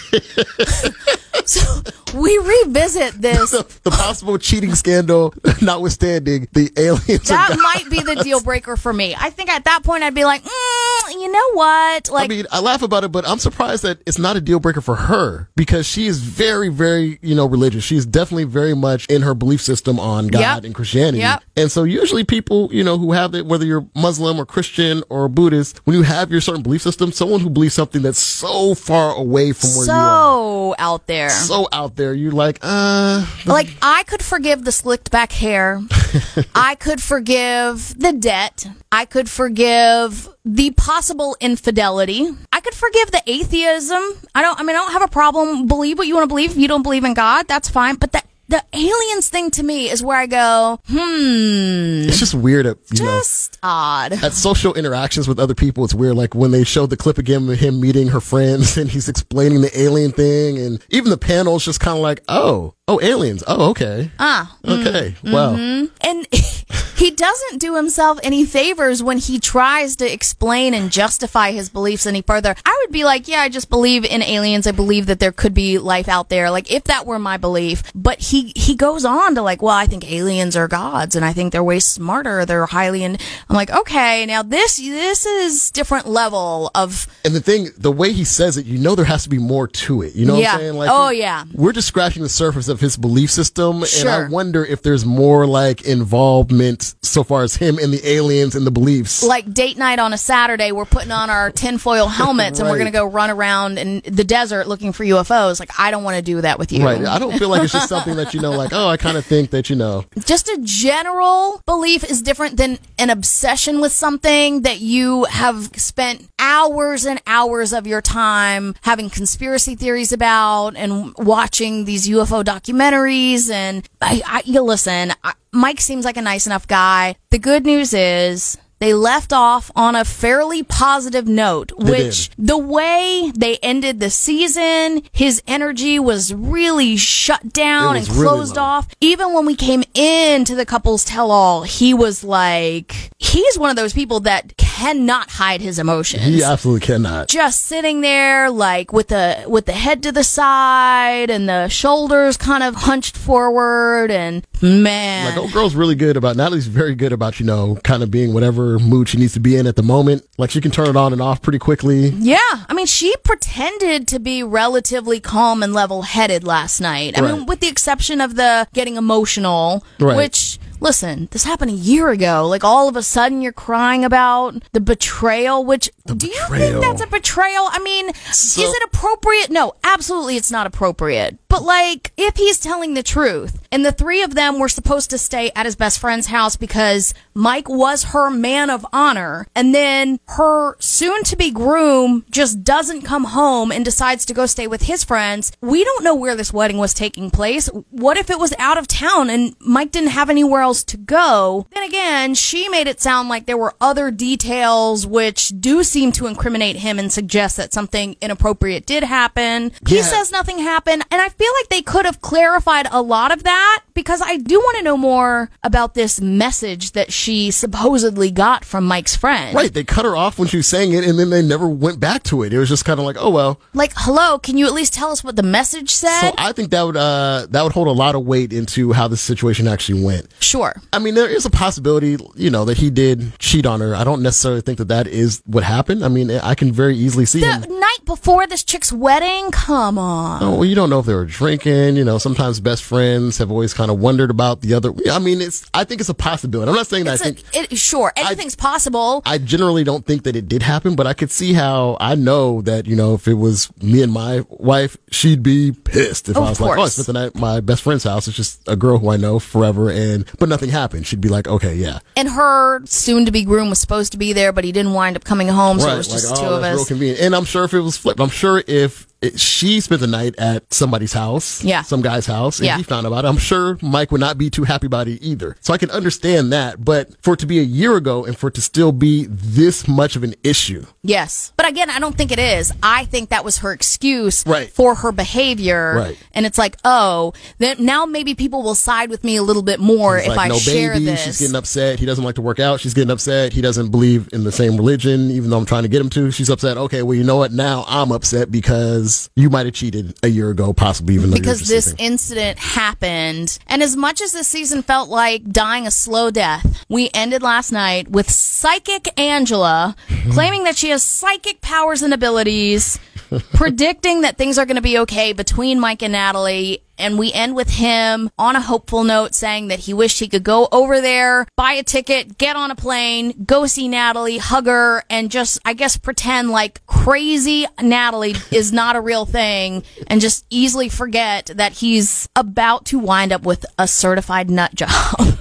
so 1.44 1.80
we 2.16 2.38
revisit 2.38 3.20
this. 3.20 3.50
the 3.82 3.90
possible 3.90 4.38
cheating 4.38 4.74
scandal 4.74 5.34
notwithstanding, 5.62 6.48
the 6.52 6.70
aliens. 6.76 7.28
That 7.28 7.56
might 7.60 7.90
be 7.90 8.00
the 8.00 8.22
deal 8.22 8.40
breaker 8.42 8.76
for 8.76 8.92
me. 8.92 9.14
I 9.18 9.30
think 9.30 9.50
at 9.50 9.64
that 9.64 9.82
point 9.84 10.02
I'd 10.02 10.14
be 10.14 10.24
like, 10.24 10.42
mm, 10.42 11.12
you 11.12 11.30
know 11.30 11.52
what? 11.52 12.10
Like, 12.10 12.24
I 12.30 12.34
mean, 12.34 12.46
I 12.50 12.60
laugh 12.60 12.82
about 12.82 13.04
it, 13.04 13.12
but 13.12 13.26
I'm 13.28 13.38
surprised 13.38 13.82
that 13.84 13.98
it's 14.06 14.18
not 14.18 14.36
a 14.36 14.40
deal 14.40 14.60
breaker 14.60 14.80
for 14.80 14.96
her 14.96 15.48
because 15.56 15.86
she 15.86 16.06
is 16.06 16.20
very, 16.20 16.68
very, 16.68 17.18
you 17.22 17.34
know, 17.34 17.46
religious. 17.46 17.84
She's 17.84 18.06
definitely 18.06 18.44
very 18.44 18.74
much 18.74 19.06
in 19.06 19.22
her 19.22 19.34
belief 19.34 19.60
system 19.60 19.98
on 20.00 20.28
God 20.28 20.40
Yep. 20.40 20.64
and 20.64 20.74
Christianity. 20.74 21.18
Yep. 21.18 21.42
And 21.56 21.72
so 21.72 21.84
usually 21.84 22.24
people, 22.24 22.68
you 22.72 22.84
know, 22.84 22.98
who 22.98 23.12
have 23.12 23.34
it, 23.34 23.46
whether 23.46 23.64
you're 23.64 23.86
Muslim 23.94 24.38
or 24.38 24.46
Christian 24.46 25.02
or 25.08 25.28
Buddhist, 25.28 25.78
when 25.86 25.96
you 25.96 26.02
have 26.02 26.30
your 26.30 26.40
certain 26.40 26.62
belief 26.62 26.82
system, 26.82 27.12
someone 27.12 27.40
who 27.40 27.50
believes 27.50 27.74
something 27.74 28.02
that's 28.02 28.20
so 28.20 28.74
far 28.74 29.14
away 29.16 29.52
from 29.52 29.70
where 29.70 29.86
you 29.86 29.92
are, 29.92 30.32
so 30.32 30.74
out 30.78 31.06
there. 31.06 31.30
so 31.30 31.68
out 31.72 31.96
there, 31.96 32.05
you're 32.12 32.32
like, 32.32 32.58
uh, 32.62 33.26
Like 33.44 33.68
I 33.82 34.04
could 34.04 34.22
forgive 34.22 34.64
the 34.64 34.72
slicked 34.72 35.10
back 35.10 35.32
hair. 35.32 35.80
I 36.54 36.74
could 36.76 37.02
forgive 37.02 37.98
the 37.98 38.12
debt. 38.12 38.66
I 38.92 39.04
could 39.04 39.28
forgive 39.28 40.28
the 40.44 40.70
possible 40.72 41.36
infidelity. 41.40 42.28
I 42.52 42.60
could 42.60 42.74
forgive 42.74 43.10
the 43.10 43.22
atheism. 43.26 44.02
I 44.34 44.42
don't 44.42 44.58
I 44.58 44.62
mean 44.62 44.76
I 44.76 44.80
don't 44.80 44.92
have 44.92 45.02
a 45.02 45.08
problem. 45.08 45.66
Believe 45.66 45.98
what 45.98 46.06
you 46.06 46.14
want 46.14 46.24
to 46.24 46.28
believe. 46.28 46.52
If 46.52 46.56
you 46.56 46.68
don't 46.68 46.82
believe 46.82 47.04
in 47.04 47.14
God, 47.14 47.46
that's 47.48 47.68
fine. 47.68 47.96
But 47.96 48.12
that 48.12 48.26
the 48.48 48.62
aliens 48.72 49.28
thing 49.28 49.50
to 49.52 49.62
me 49.62 49.90
is 49.90 50.02
where 50.02 50.16
I 50.18 50.26
go, 50.26 50.78
hmm, 50.86 52.08
it's 52.08 52.18
just 52.18 52.34
weird. 52.34 52.66
At, 52.66 52.78
you 52.92 53.04
know, 53.04 53.10
just 53.18 53.58
odd. 53.62 54.12
at 54.12 54.32
social 54.32 54.72
interactions 54.74 55.26
with 55.28 55.38
other 55.38 55.54
people, 55.54 55.84
it's 55.84 55.94
weird. 55.94 56.16
Like 56.16 56.34
when 56.34 56.50
they 56.52 56.64
showed 56.64 56.90
the 56.90 56.96
clip 56.96 57.18
again 57.18 57.48
of 57.48 57.58
him 57.58 57.80
meeting 57.80 58.08
her 58.08 58.20
friends 58.20 58.76
and 58.78 58.88
he's 58.90 59.08
explaining 59.08 59.62
the 59.62 59.78
alien 59.80 60.12
thing, 60.12 60.58
and 60.58 60.84
even 60.90 61.10
the 61.10 61.18
panel 61.18 61.56
is 61.56 61.64
just 61.64 61.80
kind 61.80 61.96
of 61.96 62.02
like, 62.02 62.22
oh, 62.28 62.74
oh, 62.88 63.00
aliens. 63.02 63.42
Oh, 63.46 63.70
okay. 63.70 64.10
Ah, 64.18 64.56
Okay. 64.64 65.14
Wow. 65.24 65.54
And 65.54 66.26
he 67.06 67.12
doesn't 67.12 67.58
do 67.58 67.76
himself 67.76 68.18
any 68.24 68.44
favors 68.44 69.00
when 69.00 69.18
he 69.18 69.38
tries 69.38 69.94
to 69.96 70.12
explain 70.12 70.74
and 70.74 70.90
justify 70.90 71.52
his 71.52 71.68
beliefs 71.68 72.04
any 72.04 72.20
further. 72.20 72.56
I 72.64 72.82
would 72.82 72.90
be 72.92 73.04
like, 73.04 73.28
yeah, 73.28 73.42
I 73.42 73.48
just 73.48 73.70
believe 73.70 74.04
in 74.04 74.22
aliens. 74.22 74.66
I 74.66 74.72
believe 74.72 75.06
that 75.06 75.20
there 75.20 75.30
could 75.30 75.54
be 75.54 75.78
life 75.78 76.08
out 76.08 76.30
there. 76.30 76.50
Like 76.50 76.68
if 76.72 76.82
that 76.84 77.06
were 77.06 77.20
my 77.20 77.36
belief. 77.36 77.84
But 77.94 78.18
he 78.20 78.52
he 78.56 78.74
goes 78.74 79.04
on 79.04 79.36
to 79.36 79.42
like, 79.42 79.62
well, 79.62 79.76
I 79.76 79.86
think 79.86 80.10
aliens 80.10 80.56
are 80.56 80.66
gods 80.66 81.14
and 81.14 81.24
I 81.24 81.32
think 81.32 81.52
they're 81.52 81.62
way 81.62 81.78
smarter. 81.78 82.44
They're 82.44 82.66
highly 82.66 83.04
and 83.04 83.20
I'm 83.48 83.54
like, 83.54 83.70
okay, 83.70 84.26
now 84.26 84.42
this 84.42 84.76
this 84.78 85.24
is 85.26 85.70
different 85.70 86.08
level 86.08 86.72
of 86.74 87.06
And 87.24 87.36
the 87.36 87.40
thing, 87.40 87.68
the 87.78 87.92
way 87.92 88.10
he 88.12 88.24
says 88.24 88.56
it, 88.56 88.66
you 88.66 88.78
know, 88.78 88.96
there 88.96 89.04
has 89.04 89.22
to 89.22 89.28
be 89.28 89.38
more 89.38 89.68
to 89.68 90.02
it. 90.02 90.16
You 90.16 90.26
know 90.26 90.38
Yeah. 90.38 90.46
what 90.46 90.54
I'm 90.54 90.60
saying? 90.60 90.74
Like, 90.74 90.90
Oh, 90.92 91.10
yeah. 91.10 91.44
We're 91.54 91.72
just 91.72 91.86
scratching 91.86 92.24
the 92.24 92.28
surface 92.28 92.66
of 92.66 92.80
his 92.80 92.96
belief 92.96 93.30
system. 93.30 93.84
And 94.00 94.08
I 94.08 94.26
wonder 94.28 94.64
if 94.64 94.82
there's 94.82 95.04
more 95.04 95.46
like 95.46 95.82
involvement 95.82 96.95
so 97.02 97.22
far 97.24 97.42
as 97.42 97.56
him 97.56 97.78
and 97.78 97.92
the 97.92 98.06
aliens 98.08 98.54
and 98.54 98.66
the 98.66 98.70
beliefs. 98.70 99.22
like 99.22 99.52
date 99.52 99.76
night 99.76 99.98
on 99.98 100.12
a 100.12 100.18
Saturday, 100.18 100.72
we're 100.72 100.84
putting 100.84 101.12
on 101.12 101.30
our 101.30 101.50
tinfoil 101.50 102.08
helmets 102.08 102.58
and 102.58 102.68
we're 102.68 102.76
going 102.76 102.90
to 102.90 102.96
go 102.96 103.06
run 103.06 103.30
around 103.30 103.78
in 103.78 104.02
the 104.04 104.24
desert 104.24 104.66
looking 104.68 104.92
for 104.92 105.04
UFOs. 105.04 105.60
Like, 105.60 105.70
I 105.78 105.90
don't 105.90 106.04
want 106.04 106.16
to 106.16 106.22
do 106.22 106.40
that 106.40 106.58
with 106.58 106.72
you. 106.72 106.84
Right. 106.84 107.04
I 107.04 107.18
don't 107.18 107.38
feel 107.38 107.48
like 107.48 107.62
it's 107.62 107.72
just 107.72 107.88
something 107.88 108.16
that, 108.16 108.34
you 108.34 108.40
know, 108.40 108.52
like, 108.52 108.72
oh, 108.72 108.88
I 108.88 108.96
kind 108.96 109.16
of 109.16 109.24
think 109.24 109.50
that, 109.50 109.70
you 109.70 109.76
know, 109.76 110.04
Just 110.24 110.48
a 110.48 110.58
general 110.62 111.62
belief 111.66 112.08
is 112.08 112.22
different 112.22 112.56
than 112.56 112.78
an 112.98 113.10
obsession 113.10 113.80
with 113.80 113.92
something 113.92 114.62
that 114.62 114.80
you 114.80 115.24
have 115.24 115.70
spent 115.76 116.28
hours 116.46 117.04
and 117.04 117.20
hours 117.26 117.72
of 117.72 117.88
your 117.88 118.00
time 118.00 118.72
having 118.82 119.10
conspiracy 119.10 119.74
theories 119.74 120.12
about 120.12 120.76
and 120.76 121.12
watching 121.18 121.86
these 121.86 122.08
UFO 122.08 122.44
documentaries. 122.44 123.50
And 123.50 123.86
I, 124.00 124.22
I 124.24 124.42
you 124.44 124.62
listen, 124.62 125.12
I, 125.24 125.32
Mike 125.52 125.80
seems 125.80 126.04
like 126.04 126.16
a 126.16 126.22
nice 126.22 126.46
enough 126.46 126.68
guy. 126.68 127.16
The 127.30 127.40
good 127.40 127.66
news 127.66 127.92
is. 127.92 128.58
They 128.78 128.92
left 128.92 129.32
off 129.32 129.70
on 129.74 129.94
a 129.96 130.04
fairly 130.04 130.62
positive 130.62 131.26
note, 131.26 131.72
They 131.78 131.90
which 132.06 132.30
the 132.36 132.58
way 132.58 133.32
they 133.34 133.56
ended 133.62 134.00
the 134.00 134.10
season, 134.10 135.02
his 135.12 135.42
energy 135.46 135.98
was 135.98 136.34
really 136.34 136.96
shut 136.96 137.52
down 137.54 137.96
and 137.96 138.06
was 138.06 138.10
really 138.10 138.28
closed 138.28 138.58
off. 138.58 138.88
Even 139.00 139.32
when 139.32 139.46
we 139.46 139.56
came 139.56 139.82
into 139.94 140.54
the 140.54 140.66
couple's 140.66 141.04
tell 141.04 141.30
all, 141.30 141.62
he 141.62 141.94
was 141.94 142.22
like, 142.22 143.10
he's 143.18 143.58
one 143.58 143.70
of 143.70 143.76
those 143.76 143.94
people 143.94 144.20
that 144.20 144.56
cannot 144.58 145.30
hide 145.30 145.62
his 145.62 145.78
emotions. 145.78 146.22
he 146.24 146.42
absolutely 146.42 146.86
cannot. 146.86 147.28
just 147.28 147.64
sitting 147.64 148.02
there 148.02 148.50
like 148.50 148.92
with 148.92 149.08
the 149.08 149.44
with 149.48 149.64
the 149.64 149.72
head 149.72 150.02
to 150.02 150.12
the 150.12 150.22
side 150.24 151.30
and 151.30 151.48
the 151.48 151.68
shoulders 151.68 152.36
kind 152.36 152.62
of 152.62 152.74
hunched 152.74 153.16
forward 153.16 154.10
and 154.10 154.46
man 154.62 155.26
Like, 155.30 155.36
old 155.38 155.52
girl's 155.52 155.74
really 155.74 155.94
good 155.94 156.16
about, 156.16 156.36
Natalie's 156.36 156.66
very 156.66 156.94
good 156.94 157.12
about, 157.12 157.38
you 157.40 157.46
know, 157.46 157.76
kind 157.84 158.02
of 158.02 158.10
being 158.10 158.32
whatever 158.34 158.78
mood 158.78 159.08
she 159.08 159.18
needs 159.18 159.32
to 159.34 159.40
be 159.40 159.56
in 159.56 159.66
at 159.66 159.76
the 159.76 159.82
moment. 159.82 160.26
Like, 160.38 160.50
she 160.50 160.60
can 160.60 160.70
turn 160.70 160.88
it 160.88 160.96
on 160.96 161.12
and 161.12 161.20
off 161.22 161.42
pretty 161.42 161.58
quickly. 161.58 162.08
Yeah, 162.10 162.38
I 162.68 162.72
mean, 162.74 162.86
she 162.86 163.14
pretended 163.24 164.08
to 164.08 164.18
be 164.18 164.42
relatively 164.42 165.20
calm 165.20 165.62
and 165.62 165.72
level 165.72 166.02
headed 166.02 166.44
last 166.44 166.80
night. 166.80 167.18
I 167.18 167.22
mean, 167.22 167.46
with 167.46 167.60
the 167.60 167.68
exception 167.68 168.20
of 168.20 168.36
the 168.36 168.66
getting 168.72 168.96
emotional, 168.96 169.84
Right. 170.00 170.16
which. 170.16 170.58
Listen, 170.78 171.26
this 171.30 171.42
happened 171.44 171.70
a 171.70 171.74
year 171.74 172.10
ago. 172.10 172.46
Like 172.46 172.62
all 172.62 172.86
of 172.86 172.96
a 172.96 173.02
sudden 173.02 173.40
you're 173.40 173.50
crying 173.50 174.04
about 174.04 174.62
the 174.72 174.80
betrayal, 174.80 175.64
which 175.64 175.88
do 176.04 176.26
you 176.26 176.34
think 176.50 176.82
that's 176.82 177.00
a 177.00 177.06
betrayal? 177.06 177.66
I 177.72 177.78
mean, 177.78 178.12
So- 178.30 178.60
is 178.60 178.74
it 178.74 178.82
appropriate? 178.84 179.48
No, 179.48 179.72
absolutely 179.82 180.36
it's 180.36 180.50
not 180.50 180.66
appropriate. 180.66 181.38
But 181.48 181.62
like 181.62 182.12
if 182.18 182.36
he's 182.36 182.58
telling 182.60 182.92
the 182.92 183.02
truth 183.02 183.58
And 183.76 183.84
the 183.84 183.92
three 183.92 184.22
of 184.22 184.34
them 184.34 184.58
were 184.58 184.70
supposed 184.70 185.10
to 185.10 185.18
stay 185.18 185.52
at 185.54 185.66
his 185.66 185.76
best 185.76 185.98
friend's 185.98 186.28
house 186.28 186.56
because 186.56 187.12
Mike 187.34 187.68
was 187.68 188.04
her 188.04 188.30
man 188.30 188.70
of 188.70 188.86
honor. 188.90 189.46
And 189.54 189.74
then 189.74 190.18
her 190.28 190.78
soon 190.80 191.24
to 191.24 191.36
be 191.36 191.50
groom 191.50 192.24
just 192.30 192.64
doesn't 192.64 193.02
come 193.02 193.24
home 193.24 193.70
and 193.70 193.84
decides 193.84 194.24
to 194.24 194.32
go 194.32 194.46
stay 194.46 194.66
with 194.66 194.84
his 194.84 195.04
friends. 195.04 195.52
We 195.60 195.84
don't 195.84 196.02
know 196.02 196.14
where 196.14 196.34
this 196.34 196.54
wedding 196.54 196.78
was 196.78 196.94
taking 196.94 197.30
place. 197.30 197.66
What 197.90 198.16
if 198.16 198.30
it 198.30 198.38
was 198.38 198.54
out 198.58 198.78
of 198.78 198.88
town 198.88 199.28
and 199.28 199.54
Mike 199.60 199.90
didn't 199.90 200.08
have 200.08 200.30
anywhere 200.30 200.62
else 200.62 200.82
to 200.84 200.96
go? 200.96 201.66
Then 201.74 201.82
again, 201.82 202.34
she 202.34 202.70
made 202.70 202.86
it 202.86 203.02
sound 203.02 203.28
like 203.28 203.44
there 203.44 203.58
were 203.58 203.74
other 203.78 204.10
details 204.10 205.06
which 205.06 205.52
do 205.60 205.84
seem 205.84 206.12
to 206.12 206.26
incriminate 206.26 206.76
him 206.76 206.98
and 206.98 207.12
suggest 207.12 207.58
that 207.58 207.74
something 207.74 208.16
inappropriate 208.22 208.86
did 208.86 209.02
happen. 209.02 209.70
He 209.86 210.00
says 210.00 210.32
nothing 210.32 210.60
happened. 210.60 211.04
And 211.10 211.20
I 211.20 211.28
feel 211.28 211.52
like 211.60 211.68
they 211.68 211.82
could 211.82 212.06
have 212.06 212.22
clarified 212.22 212.88
a 212.90 213.02
lot 213.02 213.32
of 213.32 213.42
that 213.42 213.65
that 213.66 213.85
because 213.96 214.22
I 214.22 214.36
do 214.36 214.60
want 214.60 214.76
to 214.76 214.84
know 214.84 214.96
more 214.96 215.50
about 215.64 215.94
this 215.94 216.20
message 216.20 216.92
that 216.92 217.12
she 217.12 217.50
supposedly 217.50 218.30
got 218.30 218.64
from 218.64 218.84
Mike's 218.84 219.16
friend. 219.16 219.56
Right, 219.56 219.72
they 219.72 219.82
cut 219.82 220.04
her 220.04 220.14
off 220.16 220.38
when 220.38 220.46
she 220.46 220.58
was 220.58 220.68
saying 220.68 220.92
it, 220.92 221.04
and 221.04 221.18
then 221.18 221.30
they 221.30 221.42
never 221.42 221.66
went 221.68 221.98
back 221.98 222.22
to 222.24 222.44
it. 222.44 222.52
It 222.52 222.58
was 222.58 222.68
just 222.68 222.84
kind 222.84 223.00
of 223.00 223.06
like, 223.06 223.16
oh 223.18 223.30
well. 223.30 223.60
Like, 223.74 223.92
hello, 223.96 224.38
can 224.38 224.56
you 224.56 224.66
at 224.66 224.72
least 224.74 224.94
tell 224.94 225.10
us 225.10 225.24
what 225.24 225.34
the 225.34 225.42
message 225.42 225.90
said? 225.90 226.20
So 226.20 226.34
I 226.38 226.52
think 226.52 226.70
that 226.70 226.82
would 226.82 226.96
uh, 226.96 227.46
that 227.50 227.62
would 227.62 227.72
hold 227.72 227.88
a 227.88 227.92
lot 227.92 228.14
of 228.14 228.24
weight 228.24 228.52
into 228.52 228.92
how 228.92 229.08
the 229.08 229.16
situation 229.16 229.66
actually 229.66 230.04
went. 230.04 230.28
sure. 230.38 230.80
I 230.92 230.98
mean, 230.98 231.14
there 231.14 231.28
is 231.28 231.44
a 231.46 231.50
possibility, 231.50 232.16
you 232.36 232.50
know, 232.50 232.64
that 232.66 232.76
he 232.76 232.90
did 232.90 233.38
cheat 233.38 233.66
on 233.66 233.80
her. 233.80 233.96
I 233.96 234.04
don't 234.04 234.22
necessarily 234.22 234.60
think 234.60 234.78
that 234.78 234.88
that 234.88 235.06
is 235.06 235.42
what 235.46 235.64
happened. 235.64 236.04
I 236.04 236.08
mean, 236.08 236.30
I 236.30 236.54
can 236.54 236.70
very 236.72 236.96
easily 236.96 237.24
see 237.24 237.40
The 237.40 237.52
him. 237.60 237.80
night 237.80 237.98
before 238.04 238.46
this 238.46 238.62
chick's 238.62 238.92
wedding? 238.92 239.50
Come 239.50 239.98
on. 239.98 240.42
Oh, 240.42 240.50
well, 240.56 240.64
you 240.64 240.74
don't 240.74 240.90
know 240.90 241.00
if 241.00 241.06
they 241.06 241.14
were 241.14 241.24
drinking. 241.24 241.96
You 241.96 242.04
know, 242.04 242.18
sometimes 242.18 242.60
best 242.60 242.82
friends 242.84 243.38
have 243.38 243.50
always 243.50 243.72
kind 243.74 243.85
of 243.90 243.98
wondered 243.98 244.30
about 244.30 244.60
the 244.60 244.74
other. 244.74 244.92
I 245.10 245.18
mean, 245.18 245.40
it's. 245.40 245.68
I 245.74 245.84
think 245.84 246.00
it's 246.00 246.10
a 246.10 246.14
possibility. 246.14 246.68
I'm 246.70 246.76
not 246.76 246.86
saying 246.86 247.04
that 247.04 247.14
It's 247.14 247.24
I 247.24 247.28
a- 247.28 247.32
think. 247.32 247.72
it, 247.72 247.78
sure, 247.78 248.12
anything's 248.16 248.54
possible. 248.56 249.22
I 249.24 249.38
generally 249.38 249.84
don't 249.84 250.04
think 250.06 250.24
that 250.24 250.36
it 250.36 250.48
did 250.48 250.62
happen, 250.62 250.96
but 250.96 251.06
I 251.06 251.14
could 251.14 251.30
see 251.30 251.52
how 251.52 251.96
I 252.00 252.14
know 252.14 252.62
that, 252.62 252.86
you 252.86 252.96
know, 252.96 253.14
if 253.14 253.26
it 253.28 253.34
was 253.34 253.70
me 253.82 254.02
and 254.02 254.12
my 254.12 254.44
wife, 254.48 254.96
she'd 255.10 255.42
be 255.42 255.72
pissed 255.72 256.28
if 256.28 256.36
Of 256.36 256.42
I 256.42 256.48
was 256.50 256.60
like, 256.60 256.78
oh, 256.78 256.82
I 256.82 256.88
spent 256.88 257.06
the 257.06 257.12
night 257.12 257.26
at 257.26 257.34
my 257.36 257.60
best 257.60 257.82
friend's 257.82 258.04
house. 258.04 258.26
It's 258.28 258.36
just 258.36 258.60
a 258.68 258.76
girl 258.76 258.98
who 258.98 259.10
I 259.10 259.16
know 259.16 259.38
forever 259.38 259.90
and, 259.90 260.24
but 260.38 260.48
nothing 260.48 260.70
happened. 260.70 261.06
She'd 261.06 261.20
be 261.20 261.28
like, 261.28 261.46
okay, 261.48 261.74
yeah. 261.74 261.98
and 262.16 262.28
her 262.28 262.84
soon 262.86 263.24
to 263.26 263.32
be 263.32 263.44
groom 263.44 263.68
was 263.70 263.78
supposed 263.78 264.12
to 264.12 264.18
be 264.18 264.32
there, 264.32 264.52
but 264.52 264.64
he 264.64 264.72
didn't 264.72 264.92
wind 264.92 265.16
up 265.16 265.24
coming 265.24 265.48
home, 265.48 265.78
so 265.80 265.88
it 265.92 265.96
was 265.96 266.08
just 266.08 266.30
like, 266.30 266.40
two 266.40 266.46
oh, 266.46 266.54
of 266.56 266.62
that's 266.62 266.72
real 266.74 266.82
us. 266.82 266.88
convenient. 266.88 267.20
And 267.20 267.34
I'm 267.34 267.44
sure 267.44 267.64
if 267.64 267.74
it 267.74 267.80
was 267.80 267.96
flipped, 267.96 268.20
I'm 268.20 268.28
sure 268.28 268.62
if 268.66 269.06
it, 269.26 269.38
she 269.40 269.80
spent 269.80 270.00
the 270.00 270.06
night 270.06 270.34
at 270.38 270.72
somebody's 270.72 271.12
house, 271.12 271.62
Yeah. 271.62 271.82
some 271.82 272.00
guy's 272.02 272.26
house, 272.26 272.58
and 272.58 272.66
Yeah. 272.66 272.76
he 272.78 272.82
found 272.82 273.06
about 273.06 273.24
it, 273.24 273.28
I'm 273.28 273.36
sure 273.38 273.76
Mike 273.82 274.10
would 274.12 274.20
not 274.20 274.38
be 274.38 274.48
too 274.50 274.64
happy 274.64 274.86
about 274.86 275.08
it 275.08 275.22
either. 275.22 275.56
So 275.60 275.74
I 275.74 275.78
can 275.78 275.90
understand 275.90 276.52
that. 276.52 276.84
But 276.84 277.10
for 277.22 277.34
it 277.34 277.40
to 277.40 277.46
be 277.46 277.58
a 277.58 277.62
year 277.62 277.96
ago 277.96 278.24
and 278.24 278.36
for 278.38 278.48
it 278.48 278.54
to 278.54 278.60
still 278.62 278.92
be 278.92 279.26
this 279.28 279.86
much 279.88 280.16
of 280.16 280.22
an 280.24 280.34
issue, 280.42 280.86
Yes. 281.02 281.52
But 281.56 281.68
again, 281.68 281.88
I 281.88 282.00
don't 282.00 282.16
think 282.16 282.32
it 282.32 282.38
is. 282.40 282.72
I 282.82 283.04
think 283.04 283.28
that 283.30 283.44
was 283.44 283.58
her 283.58 283.72
excuse 283.72 284.42
Right. 284.44 284.70
for 284.72 284.96
her 284.96 285.12
behavior. 285.12 285.94
Right. 285.96 286.18
And 286.32 286.44
it's 286.46 286.58
like, 286.58 286.76
oh, 286.84 287.32
then 287.58 287.76
now 287.78 288.06
maybe 288.06 288.34
people 288.34 288.62
will 288.62 288.74
side 288.74 289.08
with 289.10 289.22
me 289.22 289.36
a 289.36 289.42
little 289.42 289.62
bit 289.62 289.78
more 289.78 290.18
if 290.18 290.28
like, 290.28 290.38
I 290.38 290.48
no 290.48 290.58
share 290.58 290.94
baby. 290.94 291.04
this. 291.06 291.22
She's 291.24 291.38
getting 291.38 291.54
upset. 291.54 292.00
He 292.00 292.06
doesn't 292.06 292.24
like 292.24 292.34
to 292.36 292.42
work 292.42 292.58
out. 292.58 292.80
She's 292.80 292.94
getting 292.94 293.10
upset. 293.12 293.52
He 293.52 293.60
doesn't 293.60 293.90
believe 293.90 294.28
in 294.32 294.42
the 294.44 294.50
same 294.52 294.76
religion, 294.76 295.30
even 295.30 295.50
though 295.50 295.58
I'm 295.58 295.64
trying 295.66 295.82
to 295.84 295.88
get 295.88 296.00
him 296.00 296.10
to. 296.10 296.30
She's 296.32 296.50
upset. 296.50 296.76
Okay, 296.76 297.02
well, 297.02 297.14
you 297.16 297.24
know 297.24 297.36
what? 297.36 297.52
Now 297.52 297.84
I'm 297.86 298.10
upset 298.10 298.50
because 298.50 299.15
you 299.34 299.50
might 299.50 299.66
have 299.66 299.74
cheated 299.74 300.18
a 300.22 300.28
year 300.28 300.50
ago, 300.50 300.72
possibly 300.72 301.14
even 301.14 301.30
because 301.30 301.68
this 301.68 301.94
incident 301.98 302.58
happened. 302.58 303.58
And 303.66 303.82
as 303.82 303.96
much 303.96 304.20
as 304.20 304.32
this 304.32 304.48
season 304.48 304.82
felt 304.82 305.08
like 305.08 305.50
dying 305.50 305.86
a 305.86 305.90
slow 305.90 306.30
death, 306.30 306.84
we 306.88 307.10
ended 307.14 307.42
last 307.42 307.72
night 307.72 308.08
with 308.08 308.30
psychic 308.30 309.08
Angela 309.18 309.96
claiming 310.30 310.64
that 310.64 310.76
she 310.76 310.90
has 310.90 311.02
psychic 311.02 311.60
powers 311.60 312.02
and 312.02 312.12
abilities, 312.14 312.98
predicting 313.54 314.22
that 314.22 314.36
things 314.36 314.58
are 314.58 314.66
going 314.66 314.76
to 314.76 314.82
be 314.82 314.98
okay 314.98 315.32
between 315.32 315.80
Mike 315.80 316.02
and 316.02 316.12
Natalie. 316.12 316.82
And 316.98 317.18
we 317.18 317.30
end 317.30 317.54
with 317.54 317.68
him 317.68 318.30
on 318.38 318.56
a 318.56 318.60
hopeful 318.60 319.04
note 319.04 319.34
saying 319.34 319.68
that 319.68 319.80
he 319.80 319.92
wished 319.92 320.18
he 320.18 320.28
could 320.28 320.44
go 320.44 320.66
over 320.72 321.02
there, 321.02 321.46
buy 321.54 321.72
a 321.72 321.82
ticket, 321.82 322.38
get 322.38 322.56
on 322.56 322.70
a 322.70 322.74
plane, 322.74 323.44
go 323.44 323.66
see 323.66 323.86
Natalie, 323.86 324.38
hug 324.38 324.64
her, 324.64 325.02
and 325.10 325.30
just, 325.30 325.58
I 325.66 325.74
guess, 325.74 325.98
pretend 325.98 326.50
like 326.50 326.86
crazy 326.86 327.66
Natalie 327.82 328.34
is 328.50 328.72
not 328.72 328.96
a 328.96 329.02
real 329.02 329.26
thing 329.26 329.82
and 330.06 330.22
just 330.22 330.46
easily 330.48 330.88
forget 330.88 331.50
that 331.54 331.72
he's 331.72 332.30
about 332.34 332.86
to 332.86 332.98
wind 332.98 333.30
up 333.30 333.42
with 333.42 333.66
a 333.78 333.86
certified 333.86 334.48
nut 334.48 334.74
job. 334.74 334.90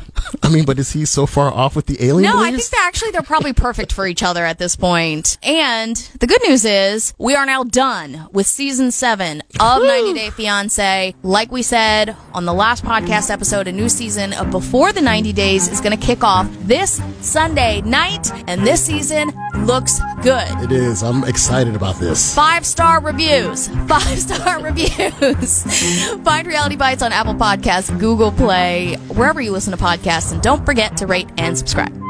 I 0.45 0.49
mean, 0.49 0.65
but 0.65 0.77
is 0.79 0.91
he 0.91 1.05
so 1.05 1.25
far 1.25 1.51
off 1.51 1.75
with 1.75 1.87
the 1.87 1.97
alien? 2.03 2.31
No, 2.31 2.37
I 2.39 2.51
beliefs? 2.51 2.69
think 2.69 2.79
that 2.79 2.87
actually 2.87 3.11
they're 3.11 3.21
probably 3.23 3.53
perfect 3.53 3.91
for 3.91 4.05
each 4.05 4.21
other 4.23 4.45
at 4.45 4.57
this 4.59 4.75
point. 4.75 5.37
And 5.43 5.95
the 6.19 6.27
good 6.27 6.41
news 6.47 6.65
is 6.65 7.13
we 7.17 7.35
are 7.35 7.45
now 7.45 7.63
done 7.63 8.27
with 8.31 8.45
season 8.45 8.91
seven 8.91 9.41
of 9.59 9.81
90 9.81 10.13
Day 10.13 10.29
Fiance. 10.29 11.15
Like 11.23 11.51
we 11.51 11.63
said 11.63 12.15
on 12.33 12.45
the 12.45 12.53
last 12.53 12.83
podcast 12.83 13.29
episode, 13.31 13.67
a 13.67 13.71
new 13.71 13.89
season 13.89 14.33
of 14.33 14.51
Before 14.51 14.93
the 14.93 15.01
90 15.01 15.33
Days 15.33 15.67
is 15.67 15.81
going 15.81 15.97
to 15.97 16.05
kick 16.05 16.23
off 16.23 16.47
this 16.61 17.01
Sunday 17.21 17.81
night, 17.81 18.29
and 18.47 18.65
this 18.65 18.83
season 18.85 19.31
looks 19.65 19.99
good. 20.21 20.47
It 20.63 20.71
is. 20.71 21.01
I'm 21.01 21.23
excited 21.23 21.75
about 21.75 21.95
this. 21.99 22.35
Five 22.35 22.65
star 22.65 23.01
reviews. 23.01 23.67
Five 23.87 24.19
star 24.19 24.61
reviews. 24.61 25.63
Find 26.23 26.47
Reality 26.47 26.75
Bites 26.75 27.01
on 27.01 27.11
Apple 27.11 27.33
Podcasts, 27.33 27.97
Google 27.99 28.31
Play, 28.31 28.95
wherever 29.09 29.41
you 29.41 29.51
listen 29.51 29.75
to 29.75 29.83
podcasts, 29.83 30.34
and 30.35 30.43
don't 30.43 30.65
forget 30.65 30.97
to 30.97 31.07
rate 31.07 31.29
and 31.37 31.57
subscribe. 31.57 32.04